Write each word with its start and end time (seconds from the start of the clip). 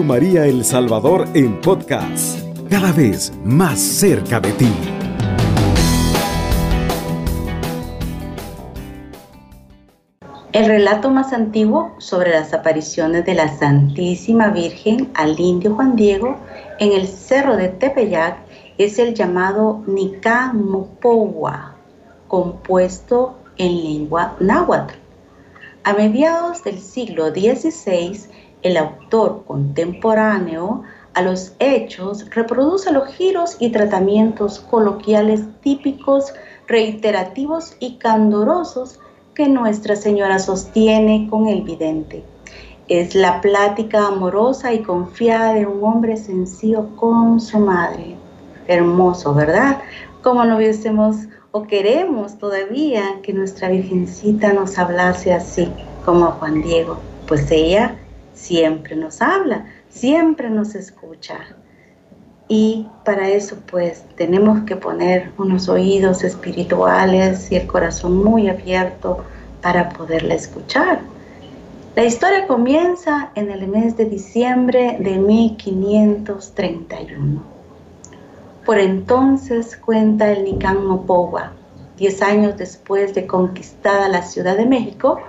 María 0.00 0.46
El 0.46 0.64
Salvador 0.64 1.28
en 1.34 1.60
podcast, 1.60 2.40
cada 2.70 2.92
vez 2.92 3.30
más 3.44 3.78
cerca 3.78 4.40
de 4.40 4.52
ti. 4.52 4.72
El 10.52 10.66
relato 10.66 11.10
más 11.10 11.34
antiguo 11.34 11.94
sobre 11.98 12.30
las 12.30 12.54
apariciones 12.54 13.26
de 13.26 13.34
la 13.34 13.48
Santísima 13.58 14.48
Virgen 14.48 15.10
al 15.14 15.38
indio 15.38 15.74
Juan 15.74 15.94
Diego 15.94 16.38
en 16.78 16.92
el 16.92 17.06
cerro 17.06 17.56
de 17.56 17.68
Tepeyac 17.68 18.38
es 18.78 18.98
el 18.98 19.14
llamado 19.14 19.82
Nican 19.86 20.88
compuesto 22.28 23.38
en 23.58 23.84
lengua 23.84 24.36
náhuatl. 24.40 24.94
A 25.84 25.92
mediados 25.92 26.64
del 26.64 26.78
siglo 26.78 27.30
XVI, 27.30 28.20
el 28.62 28.76
autor 28.76 29.44
contemporáneo 29.46 30.82
a 31.14 31.22
los 31.22 31.52
hechos 31.58 32.26
reproduce 32.30 32.90
los 32.92 33.08
giros 33.08 33.56
y 33.58 33.70
tratamientos 33.70 34.60
coloquiales 34.60 35.42
típicos, 35.60 36.32
reiterativos 36.66 37.76
y 37.80 37.96
candorosos 37.96 38.98
que 39.34 39.48
Nuestra 39.48 39.96
Señora 39.96 40.38
sostiene 40.38 41.28
con 41.28 41.48
el 41.48 41.62
vidente. 41.62 42.24
Es 42.88 43.14
la 43.14 43.40
plática 43.40 44.06
amorosa 44.06 44.72
y 44.72 44.82
confiada 44.82 45.54
de 45.54 45.66
un 45.66 45.82
hombre 45.84 46.16
sencillo 46.16 46.88
con 46.96 47.40
su 47.40 47.58
madre. 47.58 48.16
Hermoso, 48.66 49.34
¿verdad? 49.34 49.80
Como 50.22 50.44
no 50.44 50.56
hubiésemos 50.56 51.16
o 51.50 51.64
queremos 51.64 52.38
todavía 52.38 53.20
que 53.22 53.32
nuestra 53.32 53.68
Virgencita 53.68 54.52
nos 54.52 54.78
hablase 54.78 55.32
así 55.32 55.70
como 56.04 56.26
a 56.26 56.32
Juan 56.32 56.62
Diego, 56.62 56.98
pues 57.26 57.50
ella 57.50 57.96
siempre 58.34 58.96
nos 58.96 59.22
habla, 59.22 59.66
siempre 59.88 60.50
nos 60.50 60.74
escucha. 60.74 61.38
Y 62.48 62.88
para 63.04 63.28
eso 63.28 63.56
pues 63.70 64.04
tenemos 64.16 64.64
que 64.64 64.74
poner 64.76 65.30
unos 65.38 65.68
oídos 65.68 66.24
espirituales 66.24 67.52
y 67.52 67.56
el 67.56 67.66
corazón 67.66 68.22
muy 68.22 68.48
abierto 68.48 69.24
para 69.62 69.90
poderla 69.90 70.34
escuchar. 70.34 71.00
La 71.94 72.04
historia 72.04 72.46
comienza 72.46 73.30
en 73.34 73.50
el 73.50 73.68
mes 73.68 73.96
de 73.96 74.06
diciembre 74.06 74.96
de 74.98 75.18
1531. 75.18 77.42
Por 78.64 78.78
entonces 78.78 79.76
cuenta 79.76 80.32
el 80.32 80.44
Nican 80.44 80.86
Mopowa, 80.86 81.52
diez 81.98 82.22
años 82.22 82.56
después 82.56 83.14
de 83.14 83.26
conquistada 83.26 84.08
la 84.08 84.22
Ciudad 84.22 84.56
de 84.56 84.64
México, 84.66 85.20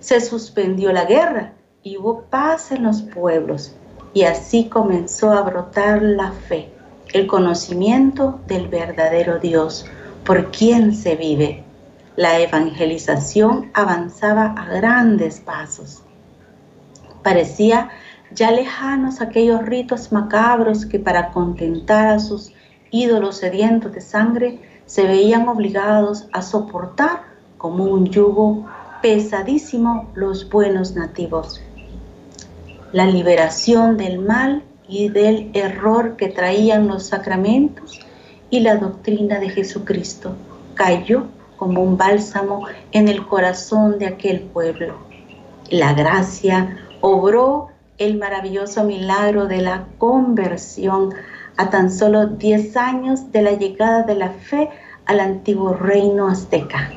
se 0.00 0.20
suspendió 0.20 0.92
la 0.92 1.06
guerra 1.06 1.52
y 1.84 1.96
hubo 1.96 2.22
paz 2.22 2.70
en 2.72 2.84
los 2.84 3.02
pueblos, 3.02 3.74
y 4.14 4.22
así 4.22 4.68
comenzó 4.68 5.32
a 5.32 5.42
brotar 5.42 6.02
la 6.02 6.32
fe, 6.32 6.72
el 7.12 7.26
conocimiento 7.26 8.40
del 8.46 8.68
verdadero 8.68 9.38
Dios, 9.38 9.86
por 10.24 10.50
quien 10.50 10.94
se 10.94 11.16
vive. 11.16 11.64
La 12.14 12.38
evangelización 12.38 13.70
avanzaba 13.74 14.54
a 14.56 14.66
grandes 14.66 15.40
pasos. 15.40 16.02
Parecía 17.22 17.90
ya 18.34 18.50
lejanos 18.50 19.20
aquellos 19.20 19.62
ritos 19.64 20.12
macabros 20.12 20.86
que 20.86 20.98
para 20.98 21.30
contentar 21.32 22.08
a 22.08 22.18
sus 22.18 22.52
ídolos 22.90 23.38
sedientos 23.38 23.92
de 23.92 24.00
sangre, 24.00 24.60
se 24.86 25.06
veían 25.06 25.48
obligados 25.48 26.28
a 26.32 26.42
soportar 26.42 27.22
como 27.56 27.84
un 27.84 28.06
yugo 28.06 28.66
pesadísimo 29.00 30.10
los 30.14 30.48
buenos 30.48 30.94
nativos. 30.94 31.60
La 32.92 33.06
liberación 33.06 33.96
del 33.96 34.18
mal 34.18 34.62
y 34.86 35.08
del 35.08 35.50
error 35.54 36.16
que 36.16 36.28
traían 36.28 36.88
los 36.88 37.06
sacramentos 37.06 37.98
y 38.50 38.60
la 38.60 38.76
doctrina 38.76 39.40
de 39.40 39.48
Jesucristo 39.48 40.36
cayó 40.74 41.24
como 41.56 41.82
un 41.82 41.96
bálsamo 41.96 42.66
en 42.92 43.08
el 43.08 43.26
corazón 43.26 43.98
de 43.98 44.06
aquel 44.08 44.40
pueblo. 44.40 44.98
La 45.70 45.94
gracia 45.94 46.76
obró 47.00 47.68
el 47.96 48.18
maravilloso 48.18 48.84
milagro 48.84 49.46
de 49.46 49.62
la 49.62 49.86
conversión 49.96 51.14
a 51.56 51.70
tan 51.70 51.90
solo 51.90 52.26
10 52.26 52.76
años 52.76 53.32
de 53.32 53.40
la 53.40 53.52
llegada 53.52 54.02
de 54.02 54.16
la 54.16 54.30
fe 54.30 54.68
al 55.06 55.20
antiguo 55.20 55.72
reino 55.72 56.28
azteca. 56.28 56.90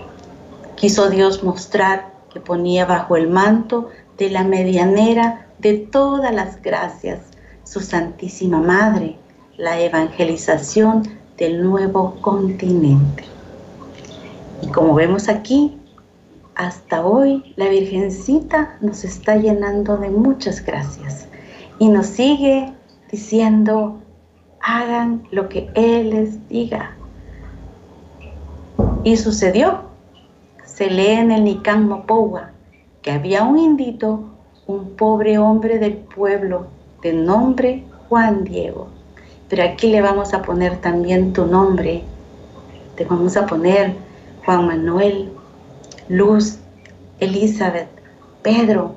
Quiso 0.76 1.10
Dios 1.10 1.42
mostrar 1.42 2.12
que 2.34 2.42
ponía 2.42 2.86
bajo 2.86 3.16
el 3.16 3.30
manto 3.30 3.90
de 4.18 4.30
la 4.30 4.44
medianera 4.44 5.45
de 5.66 5.80
todas 5.80 6.32
las 6.32 6.62
gracias 6.62 7.22
su 7.64 7.80
Santísima 7.80 8.62
Madre, 8.62 9.16
la 9.58 9.80
evangelización 9.80 11.02
del 11.38 11.64
nuevo 11.64 12.22
continente. 12.22 13.24
Y 14.62 14.68
como 14.68 14.94
vemos 14.94 15.28
aquí, 15.28 15.76
hasta 16.54 17.04
hoy 17.04 17.56
la 17.56 17.68
Virgencita 17.68 18.78
nos 18.80 19.04
está 19.04 19.38
llenando 19.38 19.98
de 19.98 20.12
muchas 20.12 20.64
gracias 20.64 21.28
y 21.80 21.90
nos 21.90 22.06
sigue 22.06 22.72
diciendo, 23.12 24.00
hagan 24.62 25.28
lo 25.32 25.50
que 25.50 25.72
Él 25.74 26.12
les 26.12 26.48
diga. 26.48 26.96
Y 29.04 29.18
sucedió. 29.18 29.82
Se 30.64 30.92
lee 30.92 31.14
en 31.14 31.32
el 31.32 31.44
Nican 31.44 31.88
Mopowa 31.88 32.52
que 33.02 33.12
había 33.12 33.44
un 33.44 33.60
indito, 33.60 34.35
un 34.68 34.96
pobre 34.96 35.38
hombre 35.38 35.80
del 35.80 35.94
pueblo, 35.94 36.68
de 37.02 37.14
nombre 37.14 37.84
Juan 38.10 38.44
Diego. 38.44 38.88
Pero 39.50 39.64
aquí 39.64 39.88
le 39.92 40.02
vamos 40.02 40.34
a 40.34 40.42
poner 40.42 40.78
también 40.78 41.34
tu 41.34 41.46
nombre. 41.46 42.04
Te 42.96 43.06
vamos 43.06 43.38
a 43.38 43.46
poner 43.46 43.94
Juan 44.46 44.68
Manuel, 44.68 45.32
Luz, 46.08 46.58
Elizabeth, 47.20 47.90
Pedro, 48.42 48.96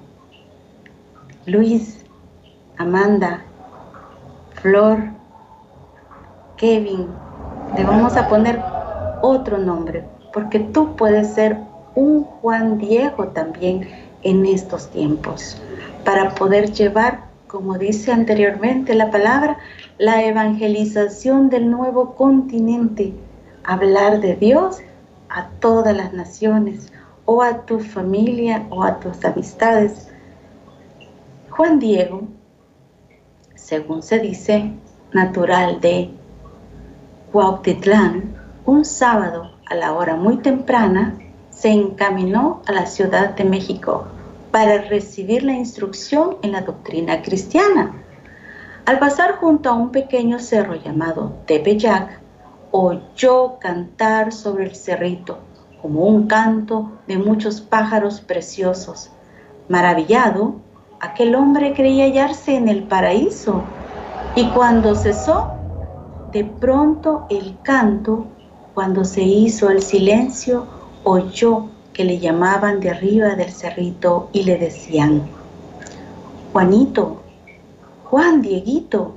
Luis, 1.46 2.04
Amanda, 2.76 3.42
Flor, 4.54 4.98
Kevin, 6.56 7.06
le 7.76 7.84
vamos 7.84 8.16
a 8.16 8.28
poner 8.28 8.60
otro 9.22 9.58
nombre, 9.58 10.04
porque 10.32 10.58
tú 10.58 10.96
puedes 10.96 11.34
ser 11.34 11.58
un 11.94 12.24
Juan 12.24 12.78
Diego 12.78 13.28
también 13.28 13.88
en 14.22 14.46
estos 14.46 14.90
tiempos, 14.90 15.56
para 16.04 16.34
poder 16.34 16.72
llevar, 16.72 17.24
como 17.46 17.78
dice 17.78 18.12
anteriormente 18.12 18.94
la 18.94 19.10
palabra, 19.10 19.58
la 19.98 20.24
evangelización 20.24 21.48
del 21.50 21.70
nuevo 21.70 22.14
continente, 22.14 23.14
hablar 23.64 24.20
de 24.20 24.36
Dios 24.36 24.78
a 25.28 25.48
todas 25.60 25.96
las 25.96 26.12
naciones, 26.12 26.92
o 27.24 27.42
a 27.42 27.66
tu 27.66 27.78
familia, 27.80 28.66
o 28.70 28.82
a 28.82 29.00
tus 29.00 29.22
amistades. 29.24 30.08
Juan 31.50 31.78
Diego, 31.78 32.22
según 33.54 34.02
se 34.02 34.18
dice, 34.18 34.72
natural 35.12 35.80
de 35.80 36.10
Cuautitlán, 37.30 38.34
un 38.64 38.84
sábado 38.84 39.50
a 39.68 39.74
la 39.74 39.92
hora 39.92 40.16
muy 40.16 40.38
temprana, 40.38 41.18
se 41.58 41.70
encaminó 41.70 42.62
a 42.66 42.72
la 42.72 42.86
Ciudad 42.86 43.34
de 43.34 43.42
México 43.42 44.04
para 44.52 44.78
recibir 44.82 45.42
la 45.42 45.54
instrucción 45.54 46.36
en 46.42 46.52
la 46.52 46.60
doctrina 46.60 47.20
cristiana. 47.20 47.94
Al 48.86 49.00
pasar 49.00 49.36
junto 49.38 49.68
a 49.68 49.74
un 49.74 49.90
pequeño 49.90 50.38
cerro 50.38 50.76
llamado 50.76 51.34
Tepeyac, 51.46 52.20
oyó 52.70 53.58
cantar 53.58 54.32
sobre 54.32 54.66
el 54.66 54.76
cerrito 54.76 55.38
como 55.82 56.02
un 56.02 56.28
canto 56.28 56.92
de 57.08 57.18
muchos 57.18 57.60
pájaros 57.60 58.20
preciosos. 58.20 59.10
Maravillado, 59.68 60.56
aquel 61.00 61.34
hombre 61.34 61.74
creía 61.74 62.04
hallarse 62.04 62.54
en 62.54 62.68
el 62.68 62.84
paraíso 62.84 63.64
y 64.36 64.48
cuando 64.50 64.94
cesó 64.94 65.52
de 66.32 66.44
pronto 66.44 67.26
el 67.30 67.56
canto, 67.62 68.26
cuando 68.74 69.04
se 69.04 69.22
hizo 69.22 69.70
el 69.70 69.82
silencio, 69.82 70.77
oyó 71.10 71.66
que 71.92 72.04
le 72.04 72.18
llamaban 72.18 72.80
de 72.80 72.90
arriba 72.90 73.34
del 73.34 73.50
cerrito 73.50 74.28
y 74.32 74.44
le 74.44 74.56
decían, 74.56 75.22
Juanito, 76.52 77.22
Juan 78.04 78.40
Dieguito. 78.40 79.14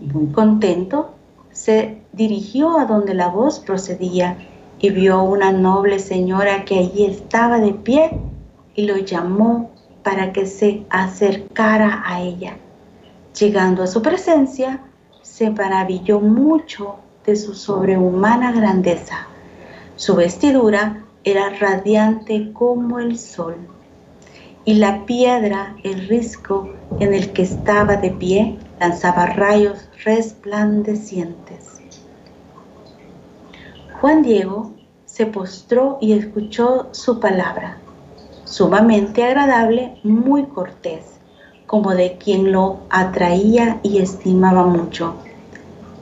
Muy 0.00 0.32
contento, 0.32 1.10
se 1.52 2.02
dirigió 2.12 2.78
a 2.78 2.86
donde 2.86 3.14
la 3.14 3.28
voz 3.28 3.58
procedía 3.58 4.36
y 4.78 4.90
vio 4.90 5.22
una 5.22 5.52
noble 5.52 5.98
señora 5.98 6.64
que 6.64 6.78
allí 6.78 7.04
estaba 7.04 7.58
de 7.58 7.72
pie 7.72 8.18
y 8.74 8.86
lo 8.86 8.96
llamó 8.96 9.70
para 10.02 10.32
que 10.32 10.46
se 10.46 10.84
acercara 10.90 12.02
a 12.04 12.22
ella. 12.22 12.56
Llegando 13.38 13.82
a 13.82 13.86
su 13.86 14.02
presencia, 14.02 14.80
se 15.22 15.50
maravilló 15.50 16.20
mucho 16.20 16.96
de 17.24 17.36
su 17.36 17.54
sobrehumana 17.54 18.52
grandeza. 18.52 19.26
Su 20.00 20.16
vestidura 20.16 21.04
era 21.24 21.50
radiante 21.50 22.54
como 22.54 23.00
el 23.00 23.18
sol 23.18 23.56
y 24.64 24.76
la 24.76 25.04
piedra, 25.04 25.76
el 25.84 26.08
risco 26.08 26.70
en 27.00 27.12
el 27.12 27.34
que 27.34 27.42
estaba 27.42 27.96
de 27.96 28.10
pie, 28.10 28.56
lanzaba 28.80 29.26
rayos 29.26 29.90
resplandecientes. 30.02 31.82
Juan 34.00 34.22
Diego 34.22 34.72
se 35.04 35.26
postró 35.26 35.98
y 36.00 36.14
escuchó 36.14 36.88
su 36.92 37.20
palabra, 37.20 37.76
sumamente 38.44 39.22
agradable, 39.22 39.98
muy 40.02 40.44
cortés, 40.44 41.04
como 41.66 41.90
de 41.94 42.16
quien 42.16 42.52
lo 42.52 42.78
atraía 42.88 43.80
y 43.82 43.98
estimaba 43.98 44.64
mucho. 44.64 45.16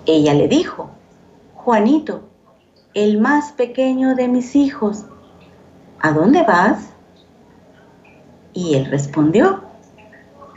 Ella 0.07 0.35
le 0.35 0.47
dijo, 0.47 0.89
Juanito, 1.57 2.28
el 3.05 3.21
más 3.21 3.53
pequeño 3.53 4.17
de 4.17 4.27
mis 4.27 4.57
hijos, 4.57 5.05
¿a 6.01 6.11
dónde 6.11 6.43
vas? 6.43 6.91
Y 8.53 8.75
él 8.75 8.87
respondió, 8.87 9.63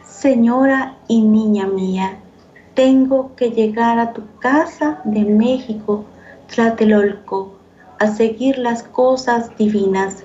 Señora 0.03 0.97
y 1.07 1.21
niña 1.21 1.67
mía, 1.67 2.17
tengo 2.73 3.35
que 3.35 3.51
llegar 3.51 3.99
a 3.99 4.13
tu 4.13 4.23
casa 4.39 5.01
de 5.03 5.23
México, 5.23 6.05
Tlatelolco, 6.47 7.59
a 7.99 8.07
seguir 8.07 8.57
las 8.57 8.81
cosas 8.81 9.55
divinas 9.55 10.23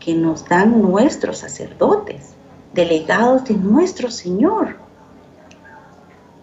que 0.00 0.14
nos 0.14 0.48
dan 0.48 0.82
nuestros 0.82 1.38
sacerdotes, 1.38 2.34
delegados 2.74 3.44
de 3.44 3.54
nuestro 3.54 4.10
Señor. 4.10 4.78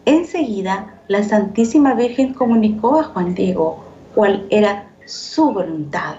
Enseguida, 0.05 1.01
la 1.09 1.23
Santísima 1.23 1.93
Virgen 1.93 2.33
comunicó 2.33 3.01
a 3.01 3.03
Juan 3.03 3.35
Diego 3.35 3.83
cuál 4.15 4.47
era 4.49 4.92
su 5.05 5.51
voluntad. 5.51 6.15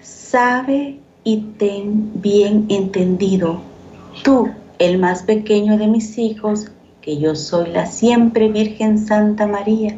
Sabe 0.00 1.00
y 1.22 1.40
ten 1.58 2.10
bien 2.20 2.66
entendido, 2.68 3.60
tú, 4.22 4.50
el 4.78 4.98
más 4.98 5.22
pequeño 5.22 5.78
de 5.78 5.86
mis 5.86 6.18
hijos, 6.18 6.70
que 7.00 7.18
yo 7.18 7.34
soy 7.34 7.70
la 7.70 7.86
siempre 7.86 8.48
Virgen 8.48 8.98
Santa 8.98 9.46
María, 9.46 9.96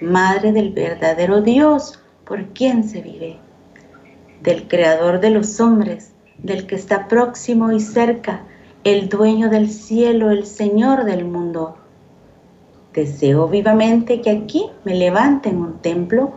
Madre 0.00 0.52
del 0.52 0.72
verdadero 0.72 1.40
Dios, 1.40 1.98
por 2.24 2.46
quien 2.48 2.84
se 2.84 3.00
vive, 3.00 3.38
del 4.42 4.68
Creador 4.68 5.20
de 5.20 5.30
los 5.30 5.60
hombres, 5.60 6.12
del 6.38 6.66
que 6.66 6.74
está 6.74 7.08
próximo 7.08 7.72
y 7.72 7.80
cerca, 7.80 8.42
el 8.84 9.08
dueño 9.08 9.48
del 9.48 9.70
cielo, 9.70 10.30
el 10.30 10.44
Señor 10.44 11.04
del 11.04 11.24
mundo. 11.24 11.76
Deseo 12.92 13.48
vivamente 13.48 14.20
que 14.20 14.30
aquí 14.30 14.66
me 14.84 14.94
levanten 14.94 15.58
un 15.58 15.78
templo 15.78 16.34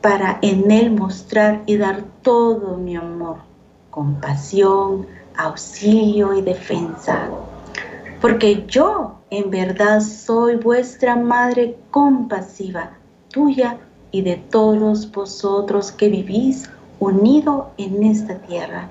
para 0.00 0.38
en 0.42 0.70
él 0.70 0.92
mostrar 0.92 1.62
y 1.66 1.76
dar 1.76 2.02
todo 2.22 2.76
mi 2.76 2.96
amor, 2.96 3.38
compasión, 3.90 5.06
auxilio 5.36 6.34
y 6.34 6.42
defensa. 6.42 7.28
Porque 8.20 8.64
yo 8.66 9.16
en 9.30 9.50
verdad 9.50 10.00
soy 10.00 10.56
vuestra 10.56 11.16
madre 11.16 11.76
compasiva, 11.90 12.90
tuya 13.30 13.78
y 14.10 14.22
de 14.22 14.36
todos 14.36 15.10
vosotros 15.10 15.92
que 15.92 16.08
vivís 16.08 16.68
unido 16.98 17.70
en 17.78 18.02
esta 18.04 18.38
tierra 18.38 18.88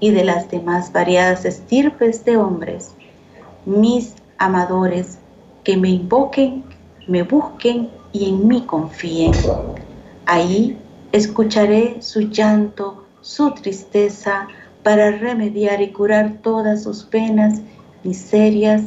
y 0.00 0.10
de 0.10 0.24
las 0.24 0.50
demás 0.50 0.92
variadas 0.92 1.44
estirpes 1.44 2.24
de 2.24 2.36
hombres, 2.36 2.92
mis 3.64 4.14
amadores, 4.38 5.18
que 5.62 5.76
me 5.76 5.90
invoquen, 5.90 6.64
me 7.06 7.22
busquen 7.22 7.88
y 8.12 8.28
en 8.28 8.46
mí 8.46 8.62
confíen. 8.62 9.32
Ahí 10.26 10.78
escucharé 11.12 12.00
su 12.00 12.20
llanto, 12.22 13.04
su 13.20 13.50
tristeza, 13.52 14.48
para 14.82 15.10
remediar 15.12 15.80
y 15.80 15.92
curar 15.92 16.38
todas 16.42 16.82
sus 16.82 17.04
penas, 17.04 17.60
miserias 18.04 18.82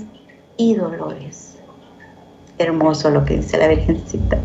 y 0.55 0.75
dolores. 0.75 1.57
Hermoso 2.59 3.09
lo 3.09 3.25
que 3.25 3.37
dice 3.37 3.57
la 3.57 3.67
Virgencita. 3.67 4.39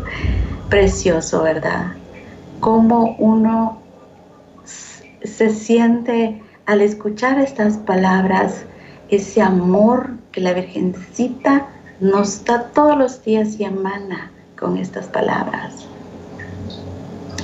Precioso, 0.69 1.43
¿verdad? 1.43 1.93
Cómo 2.59 3.15
uno 3.19 3.81
se 4.65 5.49
siente 5.49 6.41
al 6.65 6.81
escuchar 6.81 7.39
estas 7.39 7.77
palabras, 7.77 8.65
ese 9.09 9.41
amor 9.41 10.11
que 10.31 10.41
la 10.41 10.53
Virgencita 10.53 11.67
nos 11.99 12.43
da 12.45 12.71
todos 12.73 12.97
los 12.97 13.23
días 13.23 13.59
y 13.59 13.65
emana 13.65 14.31
con 14.57 14.77
estas 14.77 15.07
palabras. 15.07 15.87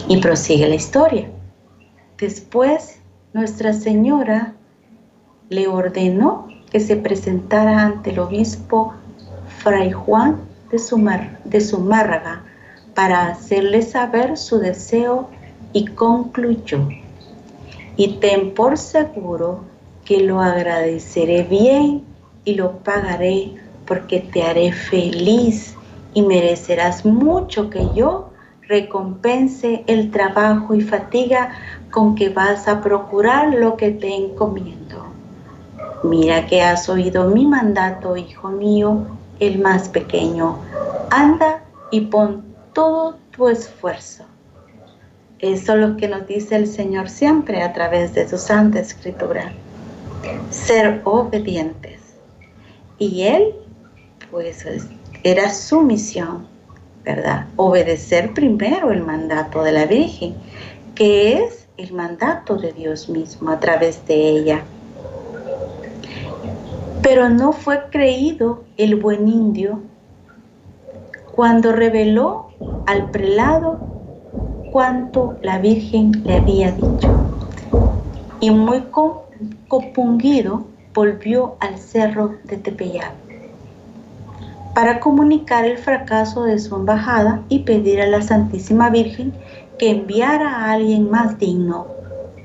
Y 0.07 0.17
prosigue 0.17 0.67
la 0.67 0.75
historia. 0.75 1.29
Después, 2.17 2.99
Nuestra 3.31 3.73
Señora 3.73 4.53
le 5.49 5.67
ordenó 5.67 6.47
que 6.71 6.79
se 6.79 6.95
presentara 6.95 7.83
ante 7.83 8.09
el 8.09 8.19
obispo 8.19 8.93
Fray 9.59 9.91
Juan 9.91 10.37
de, 10.71 10.79
Sumar, 10.79 11.39
de 11.43 11.61
Zumárraga 11.61 12.43
para 12.95 13.27
hacerle 13.27 13.81
saber 13.81 14.37
su 14.37 14.59
deseo 14.59 15.29
y 15.73 15.85
concluyó. 15.87 16.87
Y 17.97 18.19
ten 18.19 18.53
por 18.53 18.77
seguro 18.77 19.61
que 20.05 20.21
lo 20.21 20.41
agradeceré 20.41 21.43
bien 21.43 22.03
y 22.45 22.55
lo 22.55 22.79
pagaré 22.79 23.53
porque 23.85 24.19
te 24.19 24.43
haré 24.43 24.71
feliz 24.71 25.75
y 26.13 26.21
merecerás 26.21 27.05
mucho 27.05 27.69
que 27.69 27.87
yo 27.93 28.28
recompense 28.69 29.83
el 29.87 30.11
trabajo 30.11 30.75
y 30.75 30.81
fatiga 30.81 31.55
con 31.89 32.13
que 32.13 32.29
vas 32.29 32.67
a 32.67 32.81
procurar 32.81 33.55
lo 33.55 33.75
que 33.75 33.89
te 33.89 34.15
encomiendo. 34.15 35.07
Mira 36.03 36.45
que 36.45 36.61
has 36.61 36.87
oído 36.87 37.29
mi 37.29 37.47
mandato, 37.47 38.15
hijo 38.15 38.49
mío, 38.49 39.07
el 39.39 39.57
más 39.57 39.89
pequeño. 39.89 40.59
Anda 41.09 41.63
y 41.89 42.01
pon 42.01 42.43
todo 42.73 43.17
tu 43.35 43.49
esfuerzo. 43.49 44.25
Eso 45.39 45.73
es 45.73 45.79
lo 45.79 45.97
que 45.97 46.07
nos 46.07 46.27
dice 46.27 46.55
el 46.55 46.67
Señor 46.67 47.09
siempre 47.09 47.63
a 47.63 47.73
través 47.73 48.13
de 48.13 48.29
su 48.29 48.37
Santa 48.37 48.79
Escritura. 48.79 49.51
Ser 50.51 51.01
obedientes. 51.05 52.01
Y 52.99 53.23
Él, 53.23 53.55
pues, 54.29 54.63
era 55.23 55.51
su 55.51 55.81
misión 55.81 56.48
Obedecer 57.55 58.33
primero 58.33 58.91
el 58.91 59.03
mandato 59.03 59.63
de 59.63 59.71
la 59.71 59.85
Virgen, 59.85 60.35
que 60.95 61.33
es 61.33 61.67
el 61.77 61.93
mandato 61.93 62.55
de 62.55 62.71
Dios 62.73 63.09
mismo 63.09 63.49
a 63.49 63.59
través 63.59 64.05
de 64.05 64.29
ella. 64.29 64.63
Pero 67.01 67.29
no 67.29 67.51
fue 67.51 67.89
creído 67.89 68.63
el 68.77 68.95
buen 68.95 69.27
indio 69.27 69.81
cuando 71.35 71.71
reveló 71.71 72.49
al 72.85 73.09
prelado 73.11 73.79
cuanto 74.71 75.37
la 75.41 75.57
Virgen 75.57 76.11
le 76.25 76.35
había 76.37 76.71
dicho. 76.71 77.09
Y 78.39 78.51
muy 78.51 78.83
compungido 79.67 80.65
volvió 80.93 81.55
al 81.59 81.77
cerro 81.77 82.35
de 82.43 82.57
Tepeyac 82.57 83.28
para 84.79 85.01
comunicar 85.01 85.65
el 85.65 85.77
fracaso 85.77 86.43
de 86.43 86.57
su 86.57 86.73
embajada 86.73 87.43
y 87.49 87.63
pedir 87.63 87.99
a 87.99 88.07
la 88.07 88.21
Santísima 88.21 88.89
Virgen 88.89 89.33
que 89.77 89.89
enviara 89.89 90.55
a 90.55 90.71
alguien 90.71 91.11
más 91.11 91.37
digno, 91.37 91.87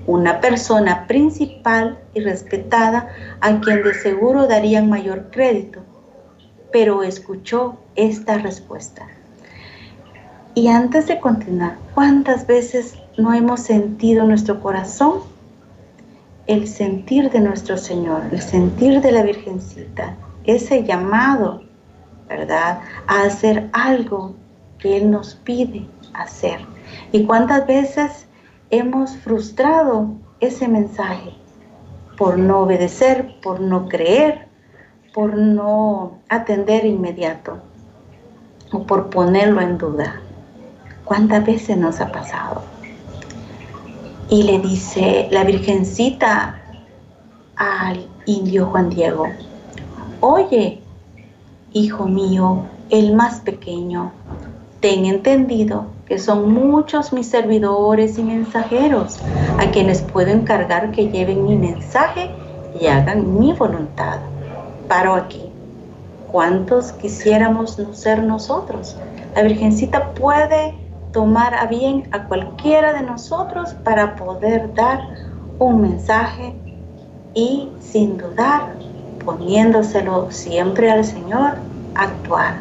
una 0.08 0.40
persona 0.40 1.06
principal 1.06 1.96
y 2.12 2.18
respetada 2.18 3.08
a 3.40 3.60
quien 3.60 3.84
de 3.84 3.94
seguro 3.94 4.48
darían 4.48 4.90
mayor 4.90 5.30
crédito. 5.30 5.78
Pero 6.72 7.04
escuchó 7.04 7.76
esta 7.94 8.38
respuesta. 8.38 9.06
Y 10.56 10.66
antes 10.66 11.06
de 11.06 11.20
continuar, 11.20 11.76
¿cuántas 11.94 12.48
veces 12.48 12.98
no 13.16 13.32
hemos 13.32 13.60
sentido 13.60 14.22
en 14.22 14.30
nuestro 14.30 14.58
corazón 14.58 15.20
el 16.48 16.66
sentir 16.66 17.30
de 17.30 17.38
nuestro 17.38 17.78
Señor, 17.78 18.22
el 18.32 18.42
sentir 18.42 19.00
de 19.00 19.12
la 19.12 19.22
Virgencita, 19.22 20.16
ese 20.42 20.82
llamado 20.82 21.63
¿verdad? 22.28 22.80
A 23.06 23.22
hacer 23.22 23.68
algo 23.72 24.34
que 24.78 24.96
Él 24.96 25.10
nos 25.10 25.34
pide 25.34 25.86
hacer. 26.14 26.60
¿Y 27.12 27.24
cuántas 27.24 27.66
veces 27.66 28.26
hemos 28.70 29.16
frustrado 29.16 30.08
ese 30.40 30.68
mensaje 30.68 31.34
por 32.16 32.38
no 32.38 32.60
obedecer, 32.60 33.40
por 33.42 33.60
no 33.60 33.88
creer, 33.88 34.48
por 35.12 35.36
no 35.36 36.18
atender 36.28 36.84
inmediato 36.84 37.58
o 38.72 38.84
por 38.84 39.10
ponerlo 39.10 39.60
en 39.60 39.78
duda? 39.78 40.20
¿Cuántas 41.04 41.44
veces 41.44 41.76
nos 41.76 42.00
ha 42.00 42.10
pasado? 42.10 42.62
Y 44.30 44.42
le 44.44 44.58
dice 44.58 45.28
la 45.30 45.44
Virgencita 45.44 46.60
al 47.56 48.06
indio 48.26 48.66
Juan 48.66 48.88
Diego, 48.88 49.28
oye, 50.20 50.83
Hijo 51.76 52.06
mío, 52.06 52.66
el 52.90 53.16
más 53.16 53.40
pequeño, 53.40 54.12
ten 54.78 55.06
entendido 55.06 55.86
que 56.06 56.20
son 56.20 56.54
muchos 56.54 57.12
mis 57.12 57.26
servidores 57.26 58.16
y 58.16 58.22
mensajeros, 58.22 59.18
a 59.58 59.68
quienes 59.72 60.00
puedo 60.00 60.30
encargar 60.30 60.92
que 60.92 61.08
lleven 61.08 61.44
mi 61.44 61.56
mensaje 61.56 62.30
y 62.80 62.86
hagan 62.86 63.40
mi 63.40 63.54
voluntad. 63.54 64.20
Paro 64.86 65.14
aquí. 65.14 65.50
¿Cuántos 66.30 66.92
quisiéramos 66.92 67.76
no 67.76 67.92
ser 67.92 68.22
nosotros? 68.22 68.96
La 69.34 69.42
Virgencita 69.42 70.12
puede 70.14 70.74
tomar 71.10 71.56
a 71.56 71.66
bien 71.66 72.08
a 72.12 72.28
cualquiera 72.28 72.92
de 72.92 73.02
nosotros 73.02 73.74
para 73.82 74.14
poder 74.14 74.72
dar 74.74 75.00
un 75.58 75.80
mensaje 75.80 76.54
y 77.34 77.68
sin 77.80 78.16
dudar, 78.16 78.76
poniéndoselo 79.24 80.30
siempre 80.30 80.90
al 80.90 81.04
Señor, 81.04 81.54
actuar. 81.94 82.56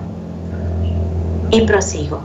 Y 1.51 1.61
prosigo. 1.61 2.21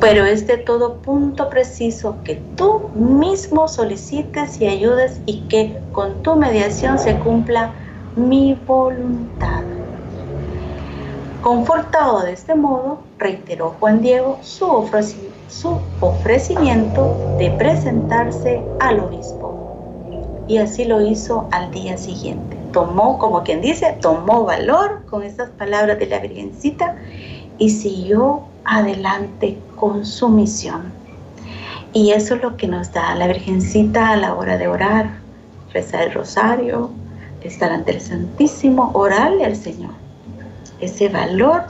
Pero 0.00 0.24
es 0.24 0.46
de 0.46 0.58
todo 0.58 0.98
punto 0.98 1.50
preciso 1.50 2.16
que 2.24 2.36
tú 2.56 2.88
mismo 2.94 3.66
solicites 3.66 4.60
y 4.60 4.66
ayudes 4.66 5.20
y 5.26 5.40
que 5.48 5.78
con 5.92 6.22
tu 6.22 6.36
mediación 6.36 6.98
se 6.98 7.18
cumpla 7.18 7.72
mi 8.14 8.54
voluntad. 8.66 9.62
Confortado 11.42 12.20
de 12.22 12.32
este 12.32 12.54
modo, 12.54 12.98
reiteró 13.16 13.74
Juan 13.80 14.02
Diego 14.02 14.38
su, 14.42 14.66
ofrecimiento 16.00 17.16
de 17.38 17.50
presentarse 17.52 18.60
al 18.80 19.00
obispo. 19.00 19.54
Y 20.46 20.58
así 20.58 20.84
lo 20.84 21.00
hizo 21.00 21.48
al 21.50 21.70
día 21.70 21.96
siguiente. 21.96 22.57
Tomó, 22.72 23.18
como 23.18 23.42
quien 23.42 23.60
dice, 23.60 23.96
tomó 24.00 24.44
valor 24.44 25.04
con 25.08 25.22
estas 25.22 25.50
palabras 25.50 25.98
de 25.98 26.06
la 26.06 26.18
Virgencita 26.18 26.96
y 27.58 27.70
siguió 27.70 28.42
adelante 28.64 29.58
con 29.76 30.04
su 30.04 30.28
misión. 30.28 30.92
Y 31.92 32.12
eso 32.12 32.34
es 32.34 32.42
lo 32.42 32.56
que 32.56 32.68
nos 32.68 32.92
da 32.92 33.14
la 33.14 33.26
Virgencita 33.26 34.10
a 34.10 34.16
la 34.16 34.34
hora 34.34 34.58
de 34.58 34.68
orar, 34.68 35.10
rezar 35.72 36.02
el 36.02 36.12
rosario, 36.12 36.90
estar 37.42 37.72
ante 37.72 37.92
el 37.92 38.00
Santísimo, 38.00 38.90
orarle 38.94 39.44
al 39.44 39.56
Señor. 39.56 39.92
Ese 40.80 41.08
valor, 41.08 41.64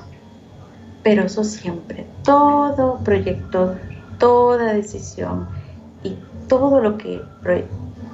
pero 1.03 1.25
eso 1.25 1.45
siempre, 1.45 2.07
todo 2.25 2.99
proyecto, 3.05 3.77
toda 4.19 4.75
decisión 4.75 5.49
y 6.03 6.17
todo 6.49 6.81
lo 6.81 6.99
que 6.99 7.23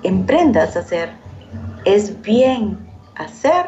emprendas 0.02 0.76
a 0.76 0.80
hacer 0.80 1.23
es 1.84 2.20
bien 2.22 2.78
hacer 3.16 3.66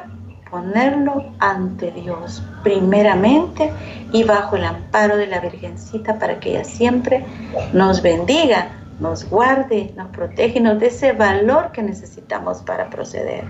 ponerlo 0.50 1.24
ante 1.38 1.90
Dios 1.90 2.42
primeramente 2.62 3.72
y 4.12 4.24
bajo 4.24 4.56
el 4.56 4.64
amparo 4.64 5.16
de 5.16 5.26
la 5.26 5.40
Virgencita 5.40 6.18
para 6.18 6.38
que 6.38 6.50
ella 6.50 6.64
siempre 6.64 7.24
nos 7.72 8.00
bendiga, 8.00 8.68
nos 9.00 9.28
guarde, 9.28 9.92
nos 9.96 10.08
protege 10.08 10.58
y 10.58 10.62
nos 10.62 10.78
dé 10.78 10.86
ese 10.86 11.12
valor 11.12 11.72
que 11.72 11.82
necesitamos 11.82 12.58
para 12.58 12.88
proceder. 12.88 13.44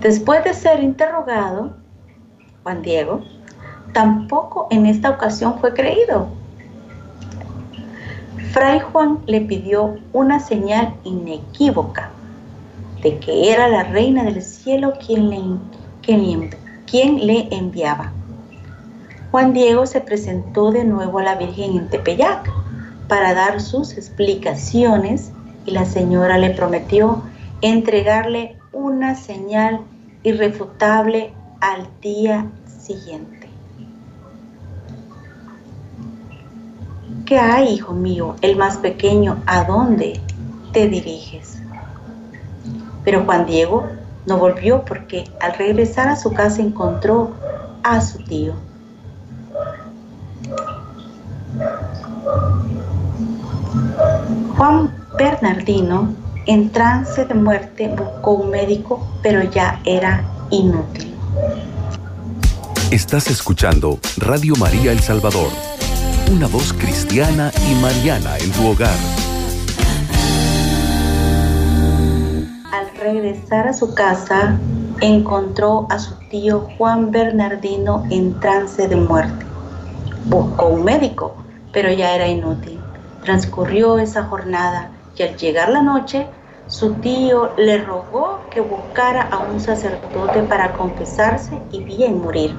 Después 0.00 0.44
de 0.44 0.54
ser 0.54 0.82
interrogado, 0.82 1.74
Juan 2.62 2.82
Diego 2.82 3.22
tampoco 3.92 4.68
en 4.70 4.86
esta 4.86 5.10
ocasión 5.10 5.58
fue 5.58 5.74
creído. 5.74 6.28
Fray 8.52 8.80
Juan 8.80 9.18
le 9.26 9.40
pidió 9.40 9.96
una 10.12 10.38
señal 10.38 10.94
inequívoca 11.02 12.10
de 13.04 13.18
que 13.18 13.52
era 13.52 13.68
la 13.68 13.84
reina 13.84 14.24
del 14.24 14.42
cielo 14.42 14.94
quien 14.94 15.28
le, 15.28 16.50
quien, 16.86 17.26
le 17.26 17.48
enviaba. 17.54 18.12
Juan 19.30 19.52
Diego 19.52 19.84
se 19.86 20.00
presentó 20.00 20.72
de 20.72 20.84
nuevo 20.84 21.18
a 21.18 21.22
la 21.22 21.34
Virgen 21.34 21.76
en 21.76 21.90
Tepeyac 21.90 22.50
para 23.06 23.34
dar 23.34 23.60
sus 23.60 23.92
explicaciones 23.92 25.32
y 25.66 25.72
la 25.72 25.84
señora 25.84 26.38
le 26.38 26.50
prometió 26.50 27.22
entregarle 27.60 28.56
una 28.72 29.14
señal 29.14 29.80
irrefutable 30.22 31.34
al 31.60 31.86
día 32.00 32.46
siguiente. 32.66 33.48
¿Qué 37.26 37.38
hay, 37.38 37.68
hijo 37.68 37.92
mío, 37.92 38.36
el 38.40 38.56
más 38.56 38.78
pequeño? 38.78 39.42
¿A 39.46 39.64
dónde 39.64 40.20
te 40.72 40.88
diriges? 40.88 41.53
Pero 43.04 43.24
Juan 43.24 43.46
Diego 43.46 43.86
no 44.26 44.38
volvió 44.38 44.84
porque 44.84 45.30
al 45.40 45.54
regresar 45.54 46.08
a 46.08 46.16
su 46.16 46.32
casa 46.32 46.62
encontró 46.62 47.32
a 47.82 48.00
su 48.00 48.18
tío. 48.24 48.54
Juan 54.56 54.94
Bernardino, 55.18 56.14
en 56.46 56.70
trance 56.70 57.24
de 57.24 57.34
muerte, 57.34 57.88
buscó 57.88 58.32
un 58.32 58.50
médico, 58.50 59.06
pero 59.22 59.42
ya 59.42 59.80
era 59.84 60.24
inútil. 60.50 61.14
Estás 62.90 63.28
escuchando 63.28 63.98
Radio 64.18 64.54
María 64.56 64.92
El 64.92 65.00
Salvador, 65.00 65.48
una 66.30 66.46
voz 66.46 66.72
cristiana 66.72 67.50
y 67.68 67.74
mariana 67.82 68.38
en 68.38 68.52
tu 68.52 68.68
hogar. 68.68 69.23
Regresar 72.98 73.68
a 73.68 73.72
su 73.72 73.94
casa, 73.94 74.58
encontró 75.00 75.86
a 75.90 75.98
su 75.98 76.14
tío 76.28 76.68
Juan 76.76 77.10
Bernardino 77.10 78.04
en 78.10 78.38
trance 78.40 78.88
de 78.88 78.96
muerte. 78.96 79.44
Buscó 80.26 80.68
un 80.68 80.84
médico, 80.84 81.34
pero 81.72 81.92
ya 81.92 82.14
era 82.14 82.28
inútil. 82.28 82.80
Transcurrió 83.22 83.98
esa 83.98 84.24
jornada 84.24 84.90
y 85.16 85.22
al 85.22 85.36
llegar 85.36 85.70
la 85.70 85.82
noche, 85.82 86.26
su 86.66 86.94
tío 86.94 87.52
le 87.56 87.78
rogó 87.78 88.40
que 88.50 88.60
buscara 88.60 89.22
a 89.22 89.38
un 89.38 89.60
sacerdote 89.60 90.42
para 90.44 90.72
confesarse 90.72 91.58
y 91.70 91.82
bien 91.84 92.22
morir. 92.22 92.54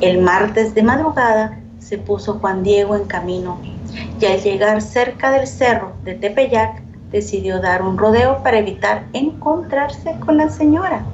El 0.00 0.20
martes 0.20 0.74
de 0.74 0.82
madrugada 0.82 1.60
se 1.78 1.98
puso 1.98 2.38
Juan 2.40 2.62
Diego 2.62 2.96
en 2.96 3.04
camino 3.04 3.58
y 4.20 4.26
al 4.26 4.40
llegar 4.40 4.82
cerca 4.82 5.30
del 5.30 5.46
cerro 5.46 5.92
de 6.02 6.14
Tepeyac 6.14 6.83
decidió 7.14 7.60
dar 7.60 7.80
un 7.82 7.96
rodeo 7.96 8.42
para 8.42 8.58
evitar 8.58 9.04
encontrarse 9.12 10.16
con 10.26 10.36
la 10.36 10.48
señora. 10.48 11.04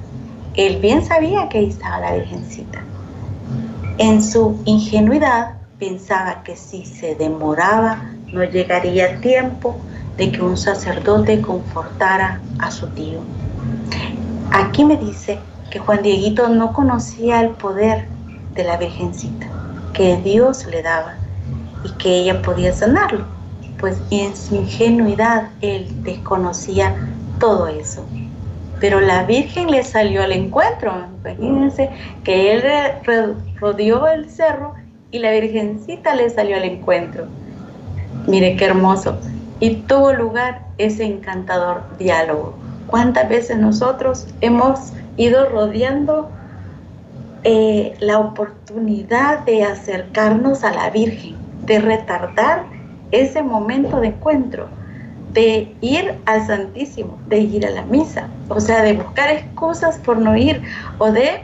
Él 0.54 0.78
bien 0.80 1.04
sabía 1.04 1.50
que 1.50 1.58
ahí 1.58 1.68
estaba 1.68 2.00
la 2.00 2.14
Virgencita. 2.14 2.82
En 3.98 4.22
su 4.22 4.58
ingenuidad 4.64 5.56
pensaba 5.78 6.42
que 6.42 6.56
si 6.56 6.86
se 6.86 7.16
demoraba 7.16 8.02
no 8.32 8.42
llegaría 8.44 9.20
tiempo 9.20 9.76
de 10.16 10.32
que 10.32 10.40
un 10.40 10.56
sacerdote 10.56 11.42
confortara 11.42 12.40
a 12.58 12.70
su 12.70 12.86
tío. 12.88 13.18
Aquí 14.52 14.86
me 14.86 14.96
dice 14.96 15.38
que 15.70 15.80
Juan 15.80 16.00
Dieguito 16.02 16.48
no 16.48 16.72
conocía 16.72 17.42
el 17.42 17.50
poder 17.50 18.06
de 18.54 18.64
la 18.64 18.78
Virgencita, 18.78 19.46
que 19.92 20.16
Dios 20.16 20.64
le 20.64 20.80
daba 20.80 21.16
y 21.84 21.90
que 21.98 22.20
ella 22.20 22.40
podía 22.40 22.72
sanarlo 22.72 23.39
pues 23.80 24.00
en 24.10 24.36
su 24.36 24.56
ingenuidad 24.56 25.48
él 25.62 25.86
desconocía 26.02 26.94
todo 27.38 27.66
eso. 27.66 28.04
Pero 28.78 29.00
la 29.00 29.24
Virgen 29.24 29.70
le 29.70 29.82
salió 29.82 30.22
al 30.22 30.32
encuentro. 30.32 30.92
Imagínense 31.24 31.90
que 32.22 32.52
él 32.52 32.62
rodeó 33.58 34.06
el 34.06 34.30
cerro 34.30 34.74
y 35.10 35.18
la 35.18 35.32
Virgencita 35.32 36.14
le 36.14 36.30
salió 36.30 36.56
al 36.56 36.64
encuentro. 36.64 37.26
Mire 38.26 38.56
qué 38.56 38.66
hermoso. 38.66 39.18
Y 39.58 39.76
tuvo 39.76 40.12
lugar 40.12 40.66
ese 40.78 41.04
encantador 41.04 41.82
diálogo. 41.98 42.54
¿Cuántas 42.86 43.28
veces 43.28 43.58
nosotros 43.58 44.26
hemos 44.40 44.92
ido 45.16 45.48
rodeando 45.48 46.30
eh, 47.44 47.94
la 48.00 48.18
oportunidad 48.18 49.40
de 49.40 49.64
acercarnos 49.64 50.64
a 50.64 50.72
la 50.72 50.90
Virgen, 50.90 51.36
de 51.64 51.78
retardar 51.78 52.79
ese 53.12 53.42
momento 53.42 54.00
de 54.00 54.08
encuentro, 54.08 54.68
de 55.32 55.74
ir 55.80 56.14
al 56.26 56.46
Santísimo, 56.46 57.18
de 57.28 57.38
ir 57.38 57.66
a 57.66 57.70
la 57.70 57.82
misa, 57.82 58.28
o 58.48 58.60
sea, 58.60 58.82
de 58.82 58.94
buscar 58.94 59.30
excusas 59.30 59.98
por 59.98 60.18
no 60.18 60.36
ir 60.36 60.62
o 60.98 61.10
de 61.10 61.42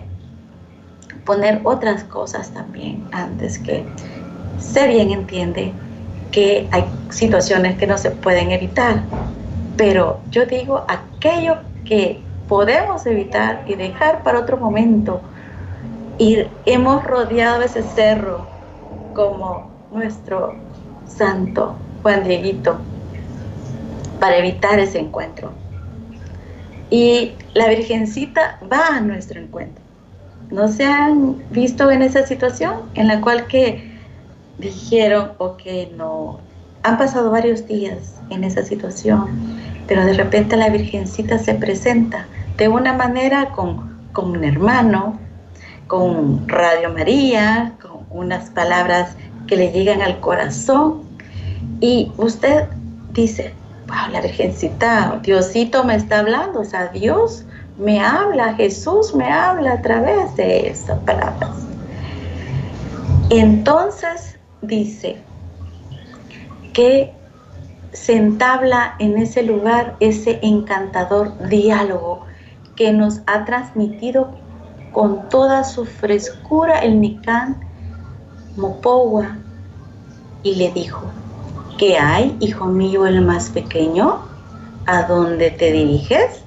poner 1.25 1.61
otras 1.64 2.04
cosas 2.04 2.50
también 2.50 3.04
antes 3.12 3.58
que 3.58 3.85
se 4.58 4.88
bien 4.88 5.11
entiende 5.11 5.73
que 6.32 6.68
hay 6.73 6.85
situaciones 7.11 7.76
que 7.76 7.87
no 7.87 7.99
se 7.99 8.11
pueden 8.11 8.50
evitar, 8.50 9.02
pero 9.76 10.20
yo 10.30 10.46
digo 10.46 10.85
aquello 10.88 11.58
que 11.85 12.20
podemos 12.49 13.06
evitar 13.06 13.64
y 13.66 13.75
dejar 13.75 14.23
para 14.23 14.40
otro 14.40 14.56
momento. 14.56 15.20
Y 16.18 16.38
hemos 16.64 17.04
rodeado 17.04 17.62
ese 17.62 17.82
cerro 17.82 18.46
como 19.14 19.70
nuestro 19.92 20.54
santo 21.16 21.76
Juan 22.02 22.25
Dieguito 22.25 22.78
para 24.20 24.37
evitar 24.37 24.78
ese 24.78 24.99
encuentro. 24.99 25.52
Y 26.90 27.32
la 27.54 27.68
Virgencita 27.68 28.58
va 28.73 28.96
a 28.96 29.00
nuestro 29.00 29.40
encuentro. 29.40 29.82
¿No 30.50 30.68
se 30.68 30.85
han 30.85 31.42
visto 31.50 31.90
en 31.90 32.02
esa 32.02 32.25
situación 32.25 32.82
en 32.94 33.08
la 33.08 33.20
cual 33.20 33.46
que 33.46 33.96
dijeron, 34.58 35.32
ok, 35.38 35.62
no, 35.96 36.38
han 36.85 36.99
pasado 36.99 37.30
varios 37.30 37.66
días 37.66 38.14
en 38.30 38.44
esa 38.44 38.62
situación, 38.62 39.26
pero 39.88 40.04
de 40.04 40.12
repente 40.14 40.56
la 40.56 40.68
Virgencita 40.68 41.38
se 41.38 41.54
presenta 41.54 42.26
de 42.56 42.68
una 42.68 42.92
manera 42.92 43.50
con, 43.50 43.99
con 44.12 44.30
un 44.30 44.44
hermano, 44.44 45.18
con 45.88 46.49
Radio 46.49 46.92
María, 46.92 47.75
con 47.82 48.06
unas 48.11 48.50
palabras 48.50 49.16
que 49.49 49.56
le 49.56 49.73
llegan 49.73 50.00
al 50.00 50.20
corazón 50.20 51.06
y 51.80 52.12
usted 52.16 52.68
dice, 53.12 53.52
wow, 53.87 54.11
la 54.12 54.21
Virgencita, 54.21 55.21
Diosito 55.23 55.85
me 55.85 55.97
está 55.97 56.21
hablando, 56.21 56.61
o 56.61 56.64
sea, 56.64 56.88
Dios 56.88 57.45
me 57.78 58.00
habla, 58.00 58.54
Jesús 58.54 59.14
me 59.14 59.30
habla 59.30 59.75
a 59.75 59.83
través 59.83 60.35
de 60.37 60.68
esas 60.68 60.99
palabras. 61.00 61.50
Entonces 63.30 64.38
dice 64.62 65.16
que 66.73 67.12
se 67.92 68.16
entabla 68.16 68.95
en 68.99 69.18
ese 69.18 69.42
lugar 69.42 69.97
ese 70.00 70.38
encantador 70.42 71.49
diálogo 71.49 72.25
que 72.76 72.92
nos 72.92 73.21
ha 73.26 73.45
transmitido 73.45 74.30
con 74.92 75.28
toda 75.28 75.64
su 75.64 75.85
frescura 75.85 76.78
el 76.78 77.00
Nican 77.00 77.56
Mopowa 78.56 79.37
y 80.42 80.54
le 80.54 80.71
dijo, 80.73 81.02
¿qué 81.78 81.99
hay, 81.99 82.37
hijo 82.40 82.66
mío, 82.66 83.06
el 83.06 83.21
más 83.23 83.50
pequeño? 83.50 84.21
¿A 84.87 85.02
dónde 85.02 85.50
te 85.50 85.73
diriges? 85.73 86.42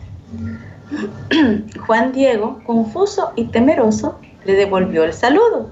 Juan 1.86 2.12
Diego, 2.12 2.62
confuso 2.66 3.32
y 3.36 3.46
temeroso, 3.46 4.20
le 4.46 4.54
devolvió 4.54 5.04
el 5.04 5.14
saludo. 5.14 5.72